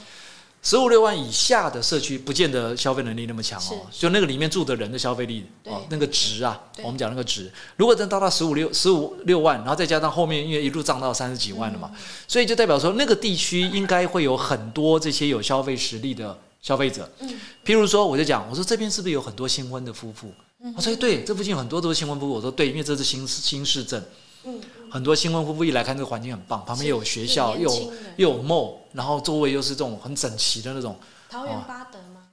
[0.64, 3.86] 十五六万以下的社区不见得消费能力那么强哦。
[3.92, 7.50] 就那个里面住的人的消费力哦，那个值啊，我们讲那个值。
[7.78, 11.92] 如果真达到十五六十五六万，然后再加上后面因为一路涨到三十几万了嘛，
[12.28, 16.38] 所以就代表说那个地区应该会有很多这些有消费实力的。
[16.60, 17.30] 消费者，嗯，
[17.64, 20.34] 譬如说，我就讲，我说这边是不是有很多新婚的夫妇？
[20.62, 22.34] 嗯我说对，这附近很多都是新婚夫妇。
[22.34, 24.04] 我说对，因为这是新新市镇，
[24.44, 24.60] 嗯，
[24.90, 27.72] 很多新婚夫妇一来看这个环境很棒，旁边又有学校，又
[28.16, 30.98] 又有 mall，然后周围又是这种很整齐的那种。
[31.30, 32.24] 桃园八德吗？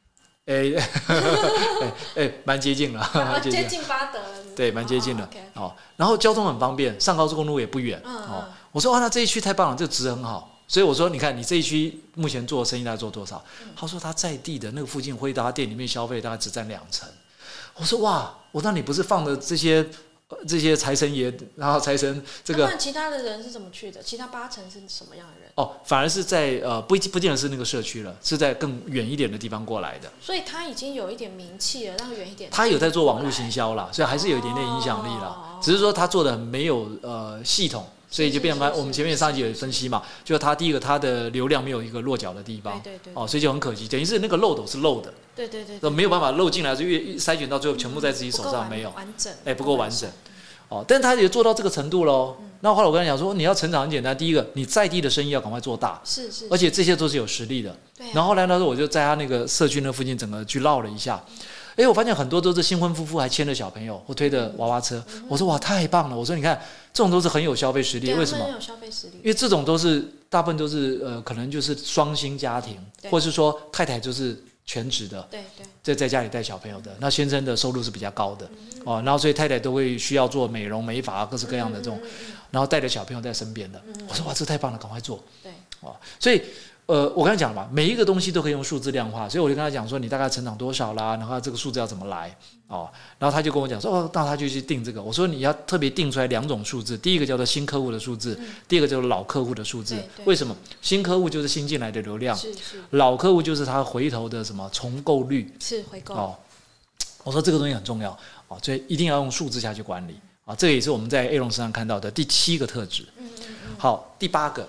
[0.46, 0.72] 哎
[2.16, 4.20] 哎， 蛮接近了，接近八德，
[4.54, 5.28] 对，蛮接近的。
[5.54, 8.00] 哦，然后交通很方便，上高速公路也不远。
[8.04, 10.50] 哦，我说哇，那这一区太棒了，这个值很好。
[10.66, 13.42] 所以我说，你看你这一区目前做生意大概做多少？
[13.76, 17.08] 他说他在地的那个附近回答店里面消费大概只占两成。
[17.74, 19.86] 我说哇，我那你不是放的这些
[20.46, 22.66] 这些财神爷，然后财神这个？
[22.68, 24.02] 那其他的人是怎么去的？
[24.02, 25.50] 其他八成是什么样的人？
[25.56, 30.10] 哦，反而是在呃不不见得是那个社区了，是在更远一点的地方过来的。
[30.20, 32.50] 所以他已经有一点名气了，让远一点。
[32.50, 37.86] 他有在做网络行销了，所以还是有一点点影响力了，只是说他做的没有呃系统。
[38.14, 50.08] 所以就变成我们前面上一集有分析嘛，就是它第一个它的流量没有一个落脚的地方，对对对，哦，所以就很可惜，等于是那个漏斗是漏的，对对对，那没有办法漏进来，就越筛选到最后全部在自己手上没有完整，哎，不够完整，
[50.68, 52.36] 哦，但他也做到这个程度喽。
[52.60, 57.76] 那后来我跟他讲说，你要成长很简单，第一个你在地的生意要赶快做大，是是，而且这些都是有实力的。
[57.98, 58.06] 对。
[58.12, 61.20] 然后后来呢，我就在他那个社区那附近整个去绕了一下。
[61.76, 65.04] 哎，我发现很多都是新婚夫妇还牵着小朋友或推着娃娃车。
[65.28, 66.16] 我说哇，太棒了！
[66.16, 66.56] 我说你看，
[66.92, 68.12] 这种都是很有消费实力。
[68.14, 68.44] 为什么？
[68.44, 69.14] 很有消费实力。
[69.18, 72.78] 因为这种都是大部分都是呃，可能就是双薪家庭，
[73.10, 76.94] 或者是说太太就是全职的，对对，在在家里带小朋友的。
[77.00, 78.48] 那先生的收入是比较高的
[78.84, 82.00] 哦，然后所以太太都会需要做美容美发各式各样的这种，
[82.52, 83.82] 然后带着小朋友在身边的。
[84.08, 85.22] 我说哇，这太棒了，赶快做。
[85.42, 86.40] 对，哦，所以。
[86.86, 92.36] 呃，我刚才讲了嘛，每一个东西都可以用数字量化，所以我就跟他讲说，你大概成长多少啦，然后这个数字要怎么来
[92.68, 95.02] 哦，然后他就跟我讲说，哦，那他就去定这个。
[95.02, 99.96] 我说你要特别定出来两种数字，第一个叫做新客户的数字，第二个叫做老客户的数字。
[100.26, 100.54] 为什么？
[100.82, 102.82] 新客户就是新进来的流量，是是。
[102.90, 106.12] 老客户就是他回头的什么重购率，是回购。
[106.14, 106.36] 哦，
[107.22, 108.10] 我说这个东西很重要
[108.48, 113.06] 哦，所以一定要用数字下去管理啊，这也是我们在 A 龙身上看到的第七个特质。
[113.16, 113.76] 嗯嗯嗯。
[113.78, 114.68] 好，第八个。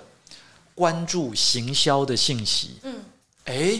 [0.75, 2.77] 关注行销的信息。
[2.83, 3.03] 嗯，
[3.45, 3.79] 哎，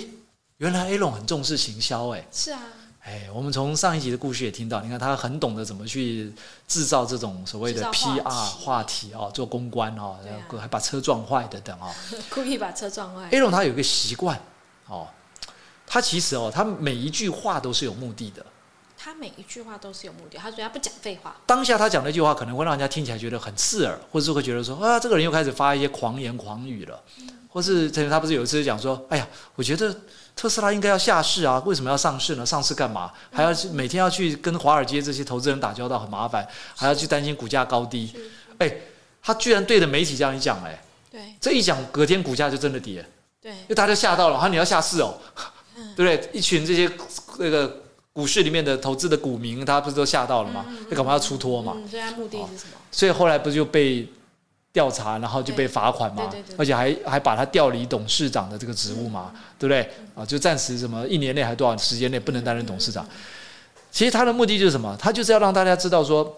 [0.58, 2.62] 原来 A 龙很重视行销，哎，是啊，
[3.02, 6.34] 哎，我们从上一集的故事也听到，你看他很懂得怎么去
[6.68, 9.12] 制造这种所谓的 PR 话题。
[9.14, 11.94] 哦，做公关哦，然后还把车撞坏等等哦，
[12.32, 13.30] 故意把车撞坏。
[13.30, 14.40] A 龙他有一个习惯
[14.88, 15.08] 哦，
[15.86, 18.46] 他其实哦，他每一句话都是有目的的。
[19.06, 21.36] 他每一句话都是有目的，他说他不讲废话。
[21.46, 27.00] 当下他讲那句话可能会让人家听起来觉得很刺耳，或者是会觉得说啊，这个人又开始发一些狂言狂语了，
[27.48, 29.96] 或是他不是有一次讲说，哎呀，我觉得
[30.36, 32.44] 特斯拉应该要下市啊，为什么要上市呢？
[32.44, 33.12] 上市干嘛？
[33.32, 38.12] 还要去每天要去跟华尔街这些投资人打交道，很麻烦，还要去担心股价高低。
[38.58, 38.76] 哎，
[39.22, 43.08] 他居然对着媒体这样一讲，哎，对，这一讲隔天股价就真的跌，
[43.40, 45.16] 对，因为大家吓到了，他你要下市哦，
[45.96, 46.28] 对不对？
[46.34, 46.92] 一群这些
[47.38, 47.85] 那个。
[48.16, 50.66] 股市里面的投资的股民，他不是都吓到了吗？
[50.90, 51.76] 那干嘛要出脱嘛？
[51.92, 52.78] 所以他目的是什么？
[52.90, 54.08] 所以后来不是就被
[54.72, 56.32] 调查，然后就被罚款嘛？
[56.58, 59.34] 而且还还把他调离董事长的这个职务嘛？
[59.60, 59.90] 对不对？
[60.16, 63.06] 啊，就暂时什么一年内还多少时间内不能担任董事长？
[63.92, 64.96] 其实他的目的就是什么？
[64.98, 66.34] 他就是要让大家知道说。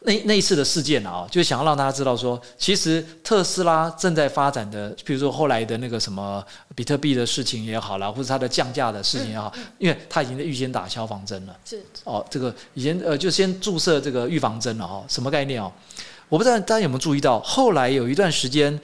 [0.00, 6.44] 那那一次的事件啊，就想要让大家知道说，其实特斯拉正在发展的，比如说后来的那个什么
[6.76, 11.56] 比特币的事情也好啦，或者它的降价的事情也好，因为它已经在预先打消防针了。
[11.64, 15.02] 是哦，这个以前呃就先注射这个预防针了哈。
[15.08, 15.72] 什么概念哦？
[16.28, 18.78] 我不知道大家有没有注意到，后来有一段时间，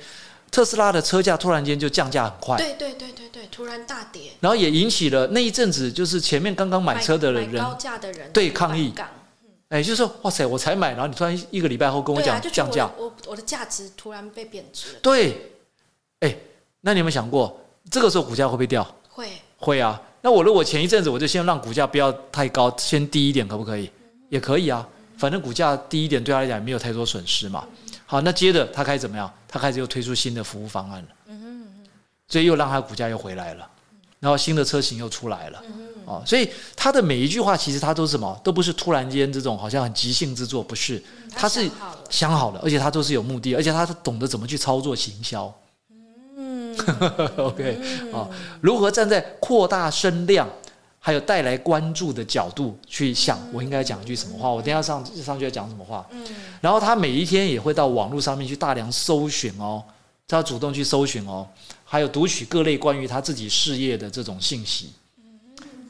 [0.51, 2.57] 特斯拉的车价突然间就降价很快。
[2.57, 4.33] 对对对对对，突然大跌。
[4.40, 8.92] 然后也引起了那一阵子，就是前面刚刚买车的人，高价的人对抗议。
[9.73, 14.99] 哎，就是说，哇塞，我才买，然后你突然一个礼拜后跟我讲降价，我我的价值突然被贬值。
[15.01, 15.51] 对，
[16.21, 16.37] 哎，
[16.83, 17.59] 那你有没有想过，
[17.91, 18.87] 这个时候股价会不会掉？
[19.09, 19.99] 会，会啊。
[20.21, 23.91] 那我如果前一阵子我就先让股价不要太高，先低一点，可不可以？
[24.29, 27.67] 也可以啊，反正股价低一点对他来讲也没有太多损失嘛。
[28.05, 29.33] 好，那接着他开始怎么样？
[29.49, 31.09] 他开始又推出新的服务方案了。
[31.29, 31.89] 嗯哼，
[32.29, 33.67] 所以又让他股价又回来了，
[34.23, 35.61] 然后新的车型又出来了。
[35.67, 38.41] 嗯哦，所以他的每一句话其实他都是什么？
[38.45, 41.03] 都不是突然间这种好像很即兴之作，不是，
[41.35, 41.69] 他是
[42.09, 45.53] 想好了，而且他都是有目的，而且他懂得怎么去操作行销。
[46.37, 46.77] 嗯，
[47.39, 47.79] OK，
[48.13, 48.29] 啊，
[48.61, 50.49] 如何站在扩大声量？
[51.05, 54.49] 还有带来关注的角度去想，我应该讲一句什么话？
[54.49, 56.07] 我等下上上去要讲什么话？
[56.13, 56.25] 嗯，
[56.61, 59.83] 然后他每一天也会到网络上面去大量搜寻哦，
[60.29, 61.45] 他主动去搜寻哦，
[61.92, 64.94] 还有读取各类关于他自己事业的这种信息，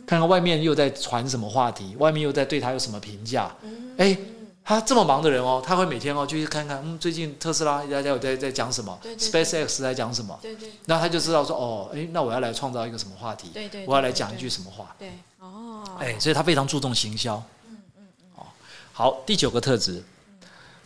[0.05, 3.55] 看看外面又在传什么话题，外面又在对他有什么评价？
[3.99, 4.19] 哎。
[4.65, 10.39] 他这么忙的人哦，他会每天哦就去看看，嗯，最近特斯拉大家有在在讲什么？SpaceX 在讲什么？
[10.41, 10.71] 对对。
[10.87, 13.49] 那他就知道说，哦，哎，那我要来创造一个什么话题？
[13.53, 13.85] 对对。
[13.89, 14.95] 我要来讲一句什么话？
[15.01, 15.11] 对，
[15.41, 15.83] 哦。
[15.99, 17.43] 哎，所以他非常注重行销。
[17.69, 18.27] 嗯嗯嗯。
[18.37, 18.47] 哦，
[18.93, 20.01] 好，第九个特质，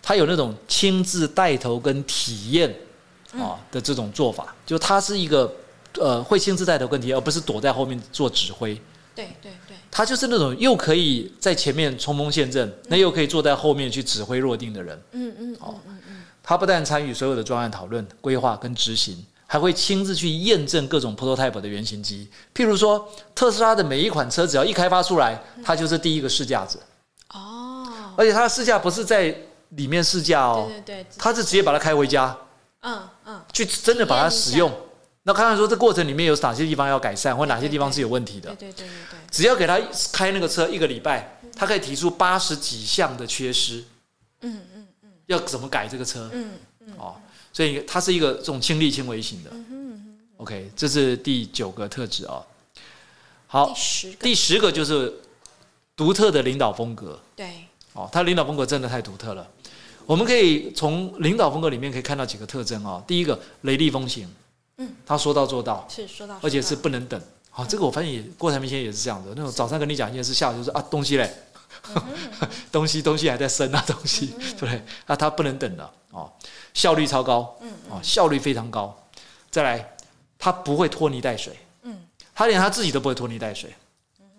[0.00, 2.74] 他有那种亲自带头跟体验
[3.40, 5.52] 啊的这种做法，就他是一个
[5.98, 8.80] 呃会亲自带头问题，而不是躲在后面做指挥。
[9.14, 15.02] 对对对，他就是那种又可以在前面冲锋陷阵，那又可以坐在后面去指挥若定的人。
[15.12, 22.28] 嗯嗯，哦，嗯嗯，他不但参与所有的专案讨论、规划跟执行，还会亲自去验证各种 prototype 的原型机。
[22.54, 26.78] 譬如说，特斯拉的每一款车只要一开发出来，他就是第一个试驾者。
[27.32, 29.34] 哦，而且他的试驾不是在
[29.70, 32.36] 里面试驾哦，对对对，他是直接把它开回家。
[32.80, 34.72] 嗯嗯，去真的把它使用。
[35.24, 38.54] 那看看说这过程里面有哪些地方要改善，或哪些地方是有问题的。
[38.54, 39.18] 对对对。
[39.28, 39.76] 只要给他
[40.12, 43.84] 开那个车一个礼拜，他可以提出八十几项的缺失。
[44.42, 45.10] 嗯嗯嗯。
[45.26, 46.30] 要怎么改这个车？
[46.32, 46.94] 嗯嗯。
[46.96, 47.16] 哦，
[47.52, 49.50] 所以它是一个这种亲力亲为型的。
[49.52, 52.40] 嗯哼 OK，这是第九个特质啊。
[53.48, 54.16] 好，第十个。
[54.20, 55.12] 第十个就是
[55.96, 57.18] 独特的领导风格。
[57.34, 57.64] 对。
[57.94, 59.44] 哦，他领导风格真的太独特了。
[60.06, 63.02] 我们可以从领导风格里面可以看到几个特征啊。
[63.06, 64.32] 第一个，雷厉风行。
[64.78, 67.20] 嗯，他说到做到，是说到，而且是不能等。
[67.50, 69.32] 好，这个我发现也郭台铭先生也是这样的。
[69.34, 71.34] 那种早上跟你讲一件事，下午就是啊东西嘞，
[72.70, 74.82] 东西东西还在生啊东西，对不对？
[75.06, 76.30] 啊，他不能等的哦，
[76.74, 78.94] 效率超高，嗯，哦，效率非常高。
[79.50, 79.96] 再来，
[80.38, 81.98] 他不会拖泥带水，嗯，
[82.34, 83.70] 他连他自己都不会拖泥带水。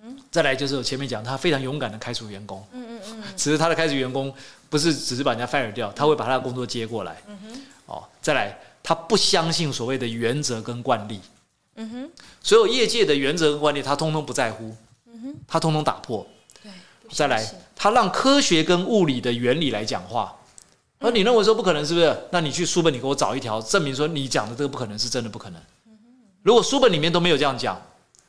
[0.03, 4.31] 嗯再来就是我前面讲，他非常勇敢的开除员工，嗯嗯嗯，只是他的开除员工
[4.69, 8.57] 不是只是把人家 fire 掉，他会把他的工作接过来，嗯哼，哦，再来。
[8.83, 11.19] 他不相信所谓的原则跟惯例，
[11.75, 14.73] 嗯哼，所有业界的原则跟惯例，他通通不在乎，
[15.07, 16.25] 嗯哼，他通通打破。
[16.63, 16.71] 对，
[17.11, 20.33] 再来，他让科学跟物理的原理来讲话。
[20.99, 22.17] 而你认为说不可能，是不是？
[22.31, 25.61] 那你去书本，你给我找一条证明说你讲的这个不可能是真的不可能。
[26.41, 27.77] 如果书本里面都没有这样讲，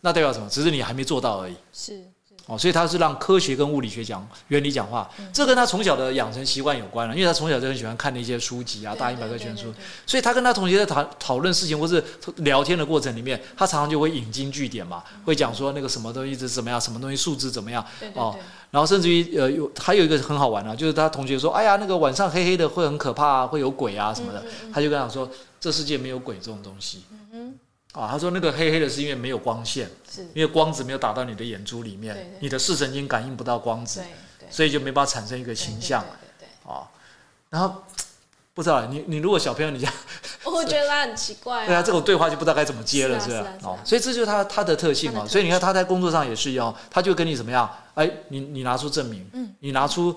[0.00, 0.48] 那代表什么？
[0.48, 1.54] 只是你还没做到而已。
[1.72, 2.04] 是。
[2.48, 7.14] 哦，所以他是让科学跟物理学讲原理讲话，这跟他从小的养成习惯有关了。
[7.14, 9.66] 因为他从小就很喜欢看那些书籍啊，大英百科全书，
[10.06, 12.02] 所以他跟他同学在讨讨论事情或是
[12.36, 17.84] 聊天的过程里面，他常常就会引经据典嘛，会讲说那个什么东西是怎么样，什么东西数字怎么样
[18.14, 18.34] 哦，
[18.70, 25.28] 然后甚至于呃有还有一个很好玩啊，就是他同学说，哎呀那个晚上黑黑的会很可怕，会有鬼啊什么的，他就跟他说，
[25.60, 27.02] 这世界没有鬼这种东西。
[27.98, 34.00] 啊，他说那个黑黑的是因为没有光线，是因为光子没有打到你的眼珠里面，你的视神经感应不到光子，
[34.48, 36.04] 所以就没办法产生一个形象。
[36.64, 36.86] 啊，
[37.50, 37.82] 然后
[38.54, 39.92] 不知道你你如果小朋友你家，
[40.44, 41.66] 我觉得他很奇怪。
[41.66, 43.52] 对啊，这种对话就不知道该怎么接了，是吧？
[43.64, 45.26] 哦，所以这就是他他的特性嘛。
[45.26, 47.68] 所以你看他在工作上也是一样，他就跟你怎么样？
[47.94, 50.14] 哎，你你拿出证明，嗯，你拿出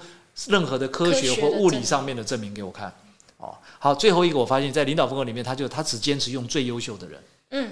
[0.47, 2.93] 任何的科学或物理上面的证明给我看。
[3.37, 7.19] 哦，好，最后一个我发现，在领导风格里面，他就他只坚持用最优秀的人。
[7.51, 7.71] 嗯，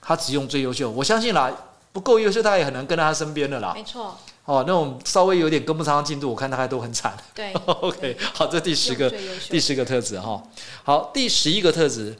[0.00, 1.50] 他只用最优秀，我相信啦，
[1.92, 3.72] 不够优秀，他也很难跟在他身边的啦。
[3.74, 4.18] 没错。
[4.44, 7.16] 哦，那种稍微有点跟不上进度，我看大概都很惨。
[7.34, 7.52] 对。
[7.66, 9.10] OK，好，这第十个
[9.50, 10.42] 第十个特质哈。
[10.82, 12.16] 好，第十一个特质，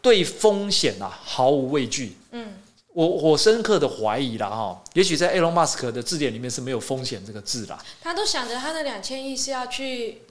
[0.00, 2.16] 对风险啊毫无畏惧。
[2.30, 2.54] 嗯。
[2.92, 7.76] 我我深刻的怀疑了哈，也许在 Elon Musk 的字典里面是没有风险这个字啦。
[8.00, 10.22] 他都想着他的两千亿是要去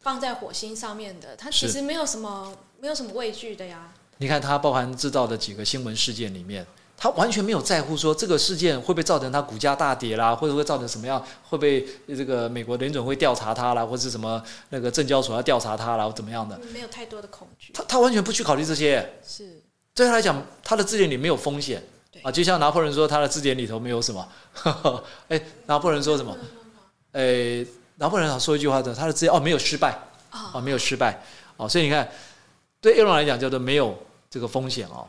[0.00, 3.90] 放在火星上面的，他其实没有什么没有什么畏惧的呀。
[4.18, 6.64] 你看，他包含制造的几个新闻事件里面，
[6.96, 16.58] 他完全没有在乎说这个事件会不会造成他股价大跌啦，或者会造成什么样，会不会这个美国联准会调查他啦，或者什么那个证交所要调查他啦，或怎么样的？
[16.72, 17.72] 没有太多的恐惧。
[17.72, 19.14] 他他完全不去考虑这些。
[19.26, 19.60] 是。
[19.92, 21.82] 对他来讲，他的字典里没有风险。
[22.22, 24.26] 啊，就像拿破仑说，他的字典里头没有什么。
[25.28, 26.34] 哎，拿破仑说什么？
[27.12, 29.98] 哎，拿破仑说一句话的，他的字典哦，没有失败。
[30.52, 31.20] 哦，没有失败。
[31.56, 32.08] 哦，所以你看。
[32.84, 33.96] 对 A 龙来讲，叫做没有
[34.28, 35.08] 这个风险哦。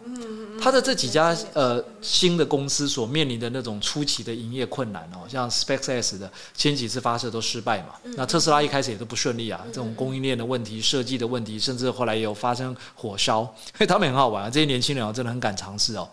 [0.62, 13.54] 他的这几家呃新的公司所面临的那种初期的营业困难哦，像 SpaceX 的前几次发射都失败嘛，那特斯拉一开始也都不顺利啊，这种供应链的问题、设计的问题，甚至后来有发生火烧，
[13.86, 16.10] 他们很好玩啊，这些年轻人啊真的很敢尝试哦。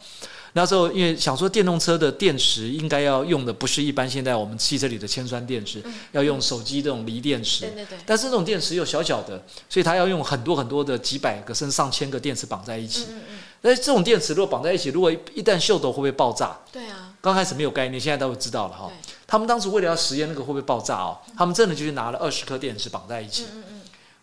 [0.55, 5.82] 那时候因为想说电动车的电池应该要用的不是一般现在我们汽车里的铅酸电池，
[6.12, 7.62] 要用手机这种锂电池。
[7.62, 7.98] 对对对。
[8.05, 13.07] 但是这种电池又小小的，所以它要用很多很多的几百个甚至上千个电池绑在一起。
[13.11, 13.38] 嗯嗯。
[13.62, 16.57] 那这种电池如果绑在一起，如果一旦锈斗会不会爆炸？
[16.70, 17.14] 对啊。
[17.22, 18.90] 刚开始没有概念，现在都知道了哈。
[19.26, 23.46] 他们当时为了要实验那个会不会爆炸哦，他们真的就是拿了二十颗电池绑在一起。
[23.55, 23.80] 嗯嗯。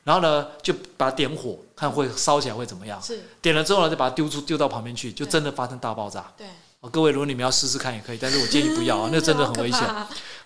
[0.09, 2.99] 然后呢，就把它点火，看会烧起来会怎么样。
[2.99, 3.21] 是。
[3.43, 6.33] 点了之后呢，就把它丢出丢到旁边去，就真的发生大爆炸。
[6.35, 6.47] 对。
[6.79, 9.81] 哦，各位，如果你们要试试看也可以，但是我建议不要啊， 那真的很危险。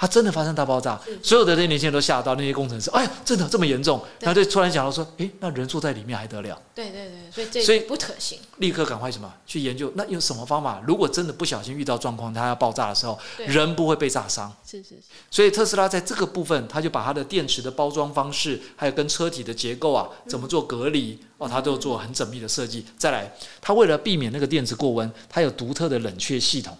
[0.03, 4.03] 它真的发生大爆炸，所有的这些年轻人都吓到，那些工程师，哎呀，真的这么严重？
[4.19, 6.61] 然后就突然想到说，哎，那人坐在里面还得了？
[6.75, 8.37] 对对对，所以所以不可行。
[8.57, 9.89] 立刻赶快什么去研究？
[9.95, 10.83] 那用什么方法？
[10.85, 14.53] 如果真的不小心遇到状况，它要爆炸的时候，人不会被炸伤。
[14.69, 14.95] 是是是。
[15.31, 22.85] 所以特斯拉在这个部分，它就把它的电池的包装方式，还有跟车体的结构啊，怎么做隔离哦，它都做很缜密的设计。
[22.97, 26.77] 再来，它为了避免那个电池过温，它有独特的冷却系统。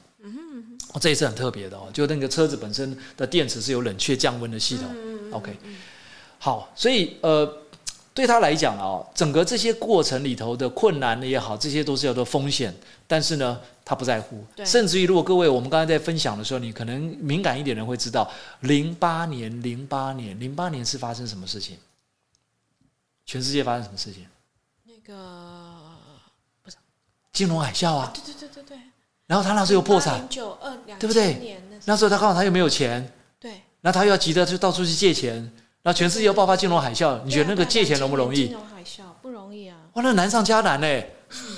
[0.94, 4.88] 哦，这也是很特别的哦，就那个车子本身的电池是有冷却降温的系统。
[5.32, 5.58] OK，
[6.38, 7.62] 好，所以呃，
[8.14, 12.72] 对他来讲啊，整个这些过程里头的困难也好，这些都是叫做风险，
[13.08, 14.46] 但是呢，他不在乎。
[14.64, 21.78] 甚至于，如果各位我们刚才在分享的时候，你可能敏感一点人会知道，零八年，零八年，零八年是发生什么事情？
[23.26, 24.28] 全世界发生什么事情？
[24.84, 25.16] 那个
[26.62, 26.78] 不是
[27.32, 28.14] 金融海啸啊！
[28.14, 28.78] 对对对对对。
[29.34, 30.24] 然后他那时候又破产，
[31.00, 31.60] 对不对？
[31.86, 33.64] 那时候他刚好他又没有钱，对。
[33.82, 35.34] 然后他又要急着就到处去借钱，
[35.82, 38.46] 然后全世界又爆发金融海啸，你觉得那个借钱容不容易？
[38.46, 39.76] 金融海啸不容易啊！
[39.94, 41.16] 哇，那难上加难嘞。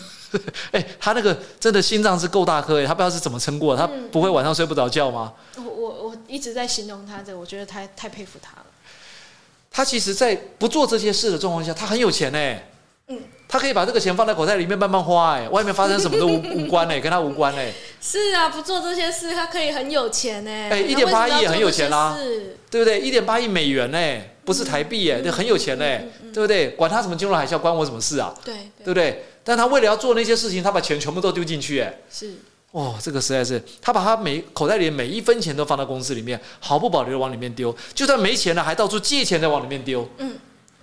[0.71, 5.33] 哎，他那个真的心脏是够大颗哎，他不知道是怎么撑过，他不会晚上睡不着觉吗？
[5.57, 8.65] 我我我一直在形容他这，我觉得太太佩服他了。
[9.69, 12.69] 他其实，在不做这些事的状况下，他很有钱哎。
[13.09, 13.19] 嗯。
[13.47, 17.71] 他可以把这个钱放在口袋里面慢慢花，哎，外面发生什么都无 无关哎，跟他无关哎。
[18.01, 20.69] 是啊，不做这些事，他可以很有钱哎。
[20.71, 22.17] 哎，一点八亿也很有钱啦，
[22.71, 22.99] 对不对？
[22.99, 26.69] 一点八亿美元哎，不是台币哎，这很有钱哎，对不对？
[26.69, 28.33] 管他什么金融海啸，关我什么事啊？
[28.43, 29.25] 对，对不对？
[29.43, 31.93] 但他为了要做那些事情，他把钱全部都丢进去哎。
[32.09, 32.33] 是。
[32.71, 40.05] 哦，这个实在是，他把他每口袋里每一分钱都放到公司里面，毫不保留的往里面丢，就算没钱了，还到处借钱再往里面丢。
[40.17, 40.35] 嗯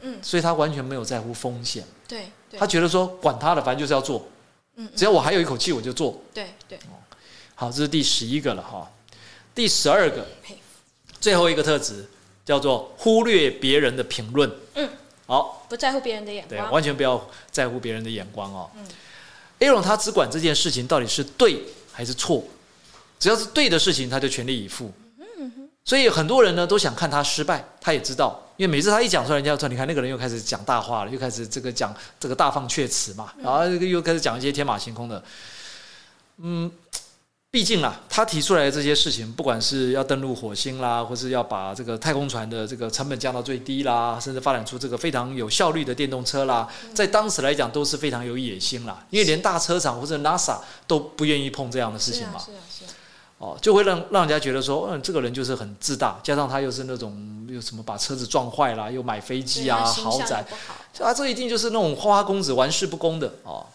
[0.02, 0.18] 嗯。
[0.22, 1.82] 所以他完全没有在乎风险。
[2.06, 2.26] 对。
[2.58, 4.28] 他觉得说管他的，反正就是要做，
[4.76, 6.22] 嗯，只要我还有一口气，我就做。
[6.34, 6.78] 对对，
[7.54, 8.90] 好，这是第十一个了哈。
[9.54, 10.26] 第十二个，
[11.18, 12.06] 最后一个特质
[12.44, 14.50] 叫做忽略别人的评论。
[14.74, 14.86] 嗯，
[15.26, 18.70] 好，不在乎别人的眼光，对，完全不要在乎别人的眼光哦。
[18.76, 18.86] 嗯
[19.60, 22.44] ，Aaron 他只管这件事情到底是对还是错，
[23.18, 24.92] 只要是对的事情，他就全力以赴。
[25.38, 35.22] 嗯所以很多人呢都想看他失败，他也知道，因为每次他一讲出来，人家说你看那个人又开始讲大话了，又开始这个讲这个大放阙词嘛，然后又开始讲一些天马行空的。
[36.38, 36.70] 嗯，
[37.50, 52.38] 毕竟啊，他提出来的这些事情，不管是要登陆火星啦，或是要把这个太空船的这个成本降到最低啦，甚至发展出这个非常有效率的电动车啦，在当时来讲都是非常有野心啦，因为连大车厂或者 NASA 都不愿意碰这样的事情嘛。
[52.38, 52.88] 是啊，是啊。
[53.42, 60.46] 哦，就会让让人家觉得说，嗯，这个人就是很自大，加上他又是那种又什么把车子撞坏了，又买飞机啊、豪宅，
[61.00, 63.66] 啊，这一定就是那种花花公子、玩世不恭的哦。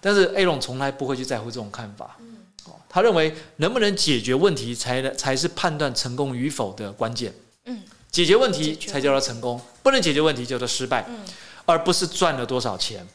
[0.00, 2.16] 但是 A 龙从来不会去在乎这种看法，
[2.64, 7.32] 哦，他认为能不能解决问题才才是判断成功与否的关键，
[7.66, 11.20] 嗯，解决问题才叫做成功，不能解决问题叫做失败，嗯，
[11.66, 13.06] 而不是赚了多少钱。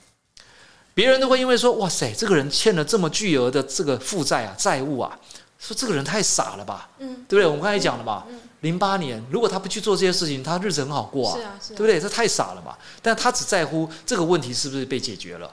[0.94, 5.20] 别人都会因为说，哇塞，这个人欠了这么巨额的这个负债啊、债务啊。
[5.60, 7.46] 说这个人太傻了吧，嗯，对不对？
[7.46, 8.26] 我们刚才讲了嘛，
[8.62, 12.00] 零八年如果他不去做这些事情，他日子很好过啊，对不对？
[12.00, 12.78] 这太傻了嘛。
[13.02, 15.52] 但他只在乎这个问题是不是被解决了，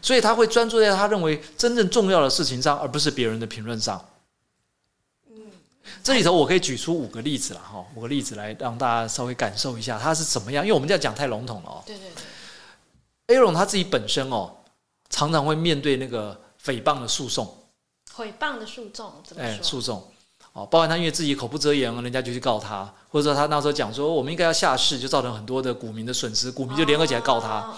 [0.00, 4.02] 所以他会专注在他认为真正重要的事情上，而不是别人的评论上。
[5.30, 5.36] 嗯，
[6.02, 11.82] 这里头我可以举出五个例子了哈，五个例子来让大家稍微感受一下他是怎么样，因为我们这样讲太笼统了哦。
[11.86, 12.10] 对对
[13.26, 14.56] 对，Aaron 他自己本身哦，
[15.10, 17.55] 常常会面对那个诽谤的诉讼。
[18.16, 19.48] 诽谤的诉讼怎么说？
[19.48, 20.02] 哎，诉讼
[20.52, 27.74] 哦，包含他因为自己口不择言，人家就去告他，或者说他那时候讲说我们应该要下市，就造成很多的股民的损失，股民就联合起来告他。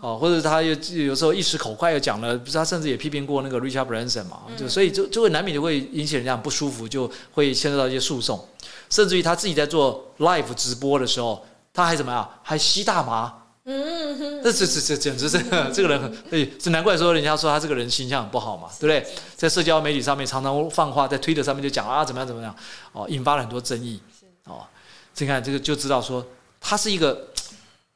[0.00, 0.74] 哦，或者他又
[1.04, 8.46] 有时候一时口快又讲了，不是他甚至也批评过那个 Richard Branson 嘛，就所以就就会难免就会引起人家不舒服，就会牵涉到一些诉讼，
[8.90, 12.28] 甚至于他自己在做 live 直播的时候，他还怎么样？
[12.42, 13.32] 还吸大麻，
[13.68, 15.42] 嗯哼，这这这这简直是
[15.74, 19.14] 这个人很，对，是难怪说人家说他这个人形象很不好嘛，对不对？
[19.34, 22.54] 在社交媒体上面常常放话，在推特上面就讲啊怎么样怎么样，
[22.92, 24.00] 哦，引发了很多争议，
[24.44, 24.64] 哦，
[25.18, 26.24] 你看这个就知道说
[26.60, 27.26] 他是一个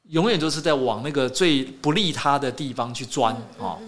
[0.09, 3.79] 永远都是在往那个最不利他的地方去钻啊。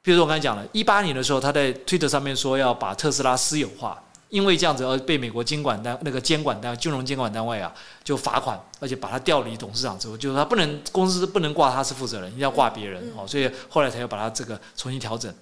[0.00, 4.02] 比如说我刚才讲了，一八年的时候他在推特上面说要把特斯拉私有化。
[4.28, 7.72] 因为这样子而被美国监管单那个监管单金融监管单位啊
[8.02, 15.32] 就罚款，而且把他调离董事长之后，就是他不能公司不能挂他是负责人，一定要挂别人哦，所以后来才要把他这个重新调整。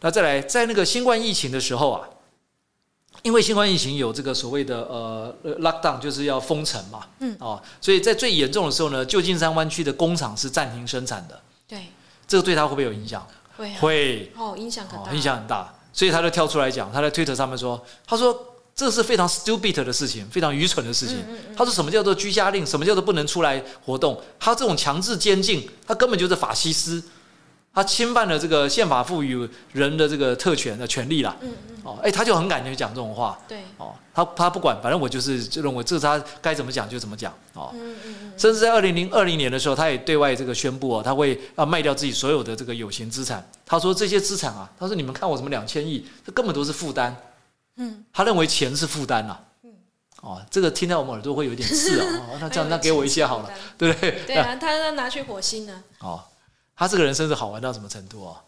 [0.00, 2.08] 那再来在那个新冠疫情的时候啊，
[3.22, 11.40] 因为新冠疫情有这个所谓的呃 lockdown，就是要封城嘛，嗯哦，所以在最严重的时候呢，旧金山湾区的工厂是暂停生产的。
[11.68, 11.88] 对，
[12.26, 13.26] 这个对他会不会有影响？
[13.56, 15.74] 会会哦，影响很大，影响很大。
[15.92, 21.18] 所以他就跳出来讲，他在推特上面说：“他说这是非常 stupid 的事情，非常愚蠢的事情。
[21.56, 22.64] 他说什么叫做居家令？
[22.66, 24.20] 什么叫做不能出来活动？
[24.40, 27.02] 他这种强制监禁，他根本就是法西斯，
[27.74, 31.36] 他侵犯了这个宪法赋予人的这个特权的权利啦。
[31.84, 33.36] 哦，哎，他就很敢去讲这种话。
[33.48, 37.32] 对，哦，他他不管，反正我就是就认为这是他该怎么讲就怎么讲。
[37.54, 37.74] 哦，
[38.36, 43.44] 甚至在二零零二零年的时候，他也对外这个宣布哦，他会要卖掉自己所有的这个有形资产。
[43.66, 47.16] 他说这些资产啊，他说你们看我什么两千亿，这根本都是负担。
[47.78, 49.36] 嗯，他认为钱是负担呐。
[49.64, 49.70] 嗯，
[50.20, 52.38] 哦，这个听到我们耳朵会有点刺哦。
[52.40, 54.22] 那这样， 那给我一些好了，对不对？
[54.26, 55.82] 对啊，他要拿去火星呢。
[56.00, 56.22] 哦，
[56.82, 58.42] 他这个人真是好玩到什么程度啊？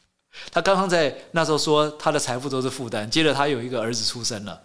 [0.50, 4.62] 他刚刚在那时候说他的财富都是负担，接着他有一个儿子出生了，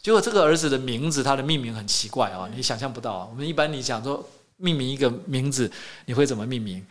[0.00, 3.28] 结果这个儿子的名字他的命名很奇怪啊，你想象不到啊。
[3.30, 5.70] 我们一般你想说命名一个名字，
[6.06, 6.86] 你会怎么命名？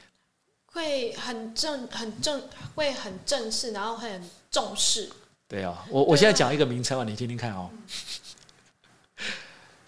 [0.67, 2.43] 会很正很正，
[2.75, 5.09] 会很正式，然后很重视。
[5.47, 7.71] 对啊，我我现在讲一个名称啊，你听听看哦。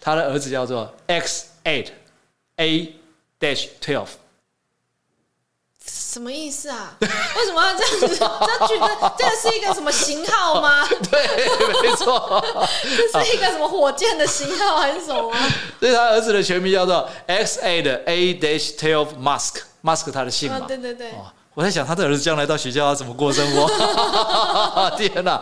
[0.01, 1.91] 他的儿子叫做 X eight
[2.55, 2.95] A
[3.39, 4.09] dash twelve。
[6.15, 6.93] 什么意思啊？
[7.01, 8.07] 为什么要这样子？
[8.07, 10.87] 这句这这是一个什么型号吗？
[11.11, 11.27] 对，
[11.83, 12.41] 没错，
[13.11, 15.29] 这是一个什么火箭的型号还是什么？
[15.77, 20.61] 所以他儿子的全名叫做 X A 的 A dash twelve Musk，Musk 他的姓嘛？
[20.65, 21.11] 对对对。
[21.55, 23.65] 我在想他的儿子将来到学校要怎么过生活？
[24.97, 25.39] 天哪！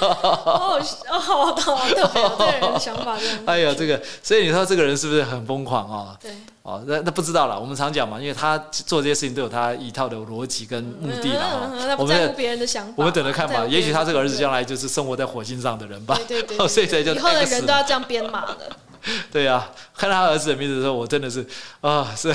[0.00, 0.80] 哦
[1.10, 3.52] 哦，好特别，想法真的。
[3.52, 6.16] 哎呀，这个，所以你说这个人是不是很疯狂啊？
[6.22, 6.30] 对。
[6.62, 7.58] 哦，那那不知道了。
[7.58, 11.96] 我们常讲嘛，因为他做这些事情都有他一套的逻辑跟目的了。
[11.98, 12.92] 我们在乎别人的想法。
[12.94, 13.66] 我们等着看吧。
[13.68, 16.16] 也许他这个儿子将来就是生活在火星上的人吧。
[16.28, 16.68] 对对对。
[16.68, 17.12] 所以才叫。
[17.12, 18.70] 以后的人都要这样编码的。
[19.30, 21.44] 对呀，看他儿子的名字的时候，我真的是
[21.80, 22.28] 啊，是，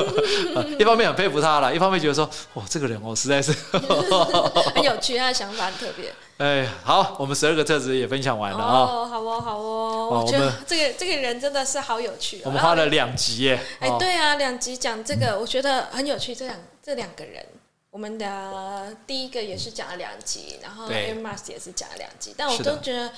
[0.78, 3.52] 一方面很佩服他了，一方面觉得说，哇，这个人哦，实在是
[4.74, 6.12] 很有趣，他的想法很特别。
[6.38, 8.80] 哎，好，我们十二个特质也分享完了啊。
[8.80, 12.40] 哦，好哦，好哦，我觉得这个这个人真的是好有趣。
[12.44, 13.60] 我们花了两集耶。
[13.78, 16.34] 哎，对啊，两集讲这个，我觉得很有趣。
[16.34, 17.44] 这两这两个人，
[17.90, 23.12] 我们的第一个也是讲了两集，然后 M a s 也是讲了两集，但我都觉得。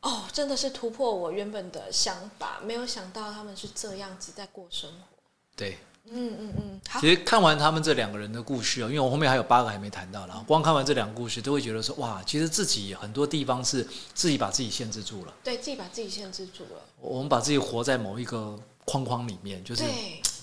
[0.00, 4.96] 哦，真的是突破我原本的想法，没有想到他们是这样子在过生活。
[5.56, 6.80] 对，嗯嗯嗯。
[7.00, 15.34] 其实看完他们这两个人的故事哦，因为我后面还有八个还没谈到然后，光看完这两个故事，都会觉得说哇，其实自己很多地方是自己把自己限制住了。
[15.42, 16.82] 对自己把自己限制住了。
[17.00, 19.82] 我们把自己活在某一个框框里面，就是。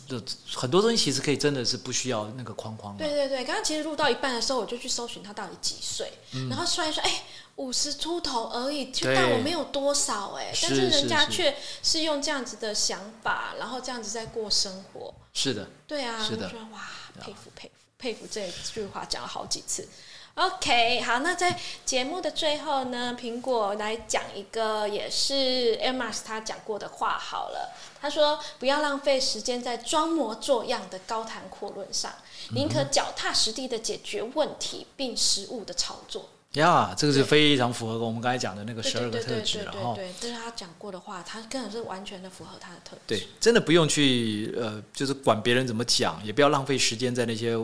[0.07, 0.21] 就
[0.53, 2.95] 很多东西其实可以真的是不需要那个框框。
[2.97, 6.11] 对对对，刚刚其实录到一半的时候，我就去搜寻他到底几岁，
[6.49, 7.23] 然后算一算，哎，
[7.55, 15.13] 五十出头而已，就但我没有多少哎，但是人家却是用这样子的想法，然后这样子在过生活。
[15.33, 16.87] 是的，对啊，是的，哇，
[17.19, 19.87] 佩服佩服佩服，这句话讲了好几次。
[20.36, 27.73] OK，好，那在节目的最后呢，苹果来讲一个也是 Amos 他讲过的话好了。
[28.01, 32.11] 他说：“不要浪费时间在装模作样的高谈阔论上，
[32.49, 36.27] 宁可脚踏实地的解决问题，并实物的操作。”
[36.59, 39.93] 呀，这个是非常符合我们刚才讲的那个十二个特质了哈。
[39.95, 43.01] 对，这是他讲过的话，他根本是完全的符合他的特质。
[43.07, 47.57] 对，真的不用去呃，就是管别人怎么讲，也不要浪费时间在那些。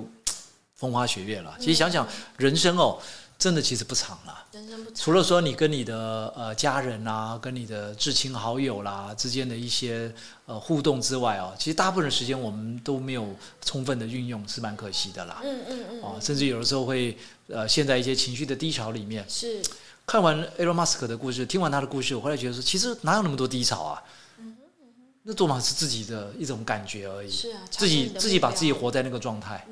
[0.81, 2.07] 风花雪月了，其实想想
[2.37, 2.97] 人生哦，
[3.37, 4.45] 真的其实不长了。
[4.51, 10.11] 人生不长，除了说你跟你的呃家人啊，跟你的至亲好友啦之间的一些
[10.47, 13.29] 呃互动之外哦，其实大部分时间我们都没有
[13.63, 15.39] 充分的运用，是蛮可惜的啦。
[15.43, 16.01] 嗯嗯嗯。
[16.01, 17.15] 哦，甚至有的时候会
[17.47, 19.23] 呃陷在一些情绪的低潮里面。
[19.29, 19.61] 是。
[20.07, 24.03] 看完 Elon Musk 的故事，听完他的故事，我后来觉得说，其实哪有那么多低潮啊？
[24.39, 24.87] 嗯哼嗯。
[25.21, 27.29] 那做嘛是自己的一种感觉而已。
[27.29, 27.61] 是啊。
[27.69, 29.63] 自己自己把自己活在那个状态。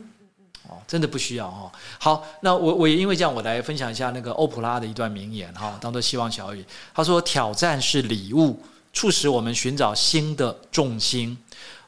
[0.70, 1.72] 哦，真的不需要哦。
[2.00, 6.64] 好，那我我也因为这样，我来分享一下那个欧普拉的一段名言哈，当做希望小语。
[6.94, 8.62] 他说：“挑战是礼物，
[8.94, 11.38] 促使我们寻找新的重心。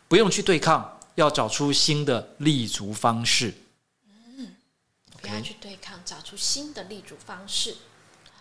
[0.07, 3.53] 不用去对抗，要找出新的立足方式。
[4.37, 4.55] 嗯
[5.21, 7.77] 不要去对抗，找出新的立足方式，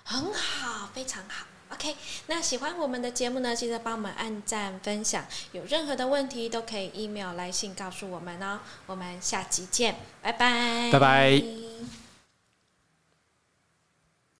[0.02, 1.46] 很好，非常好。
[1.72, 1.94] OK，
[2.26, 5.24] 那喜欢我们的节目呢，记得帮我们按赞、分享。
[5.52, 8.60] 有任何的问题都可以 email 来信告诉我们哦。
[8.86, 11.42] 我们下集见，拜拜，拜拜。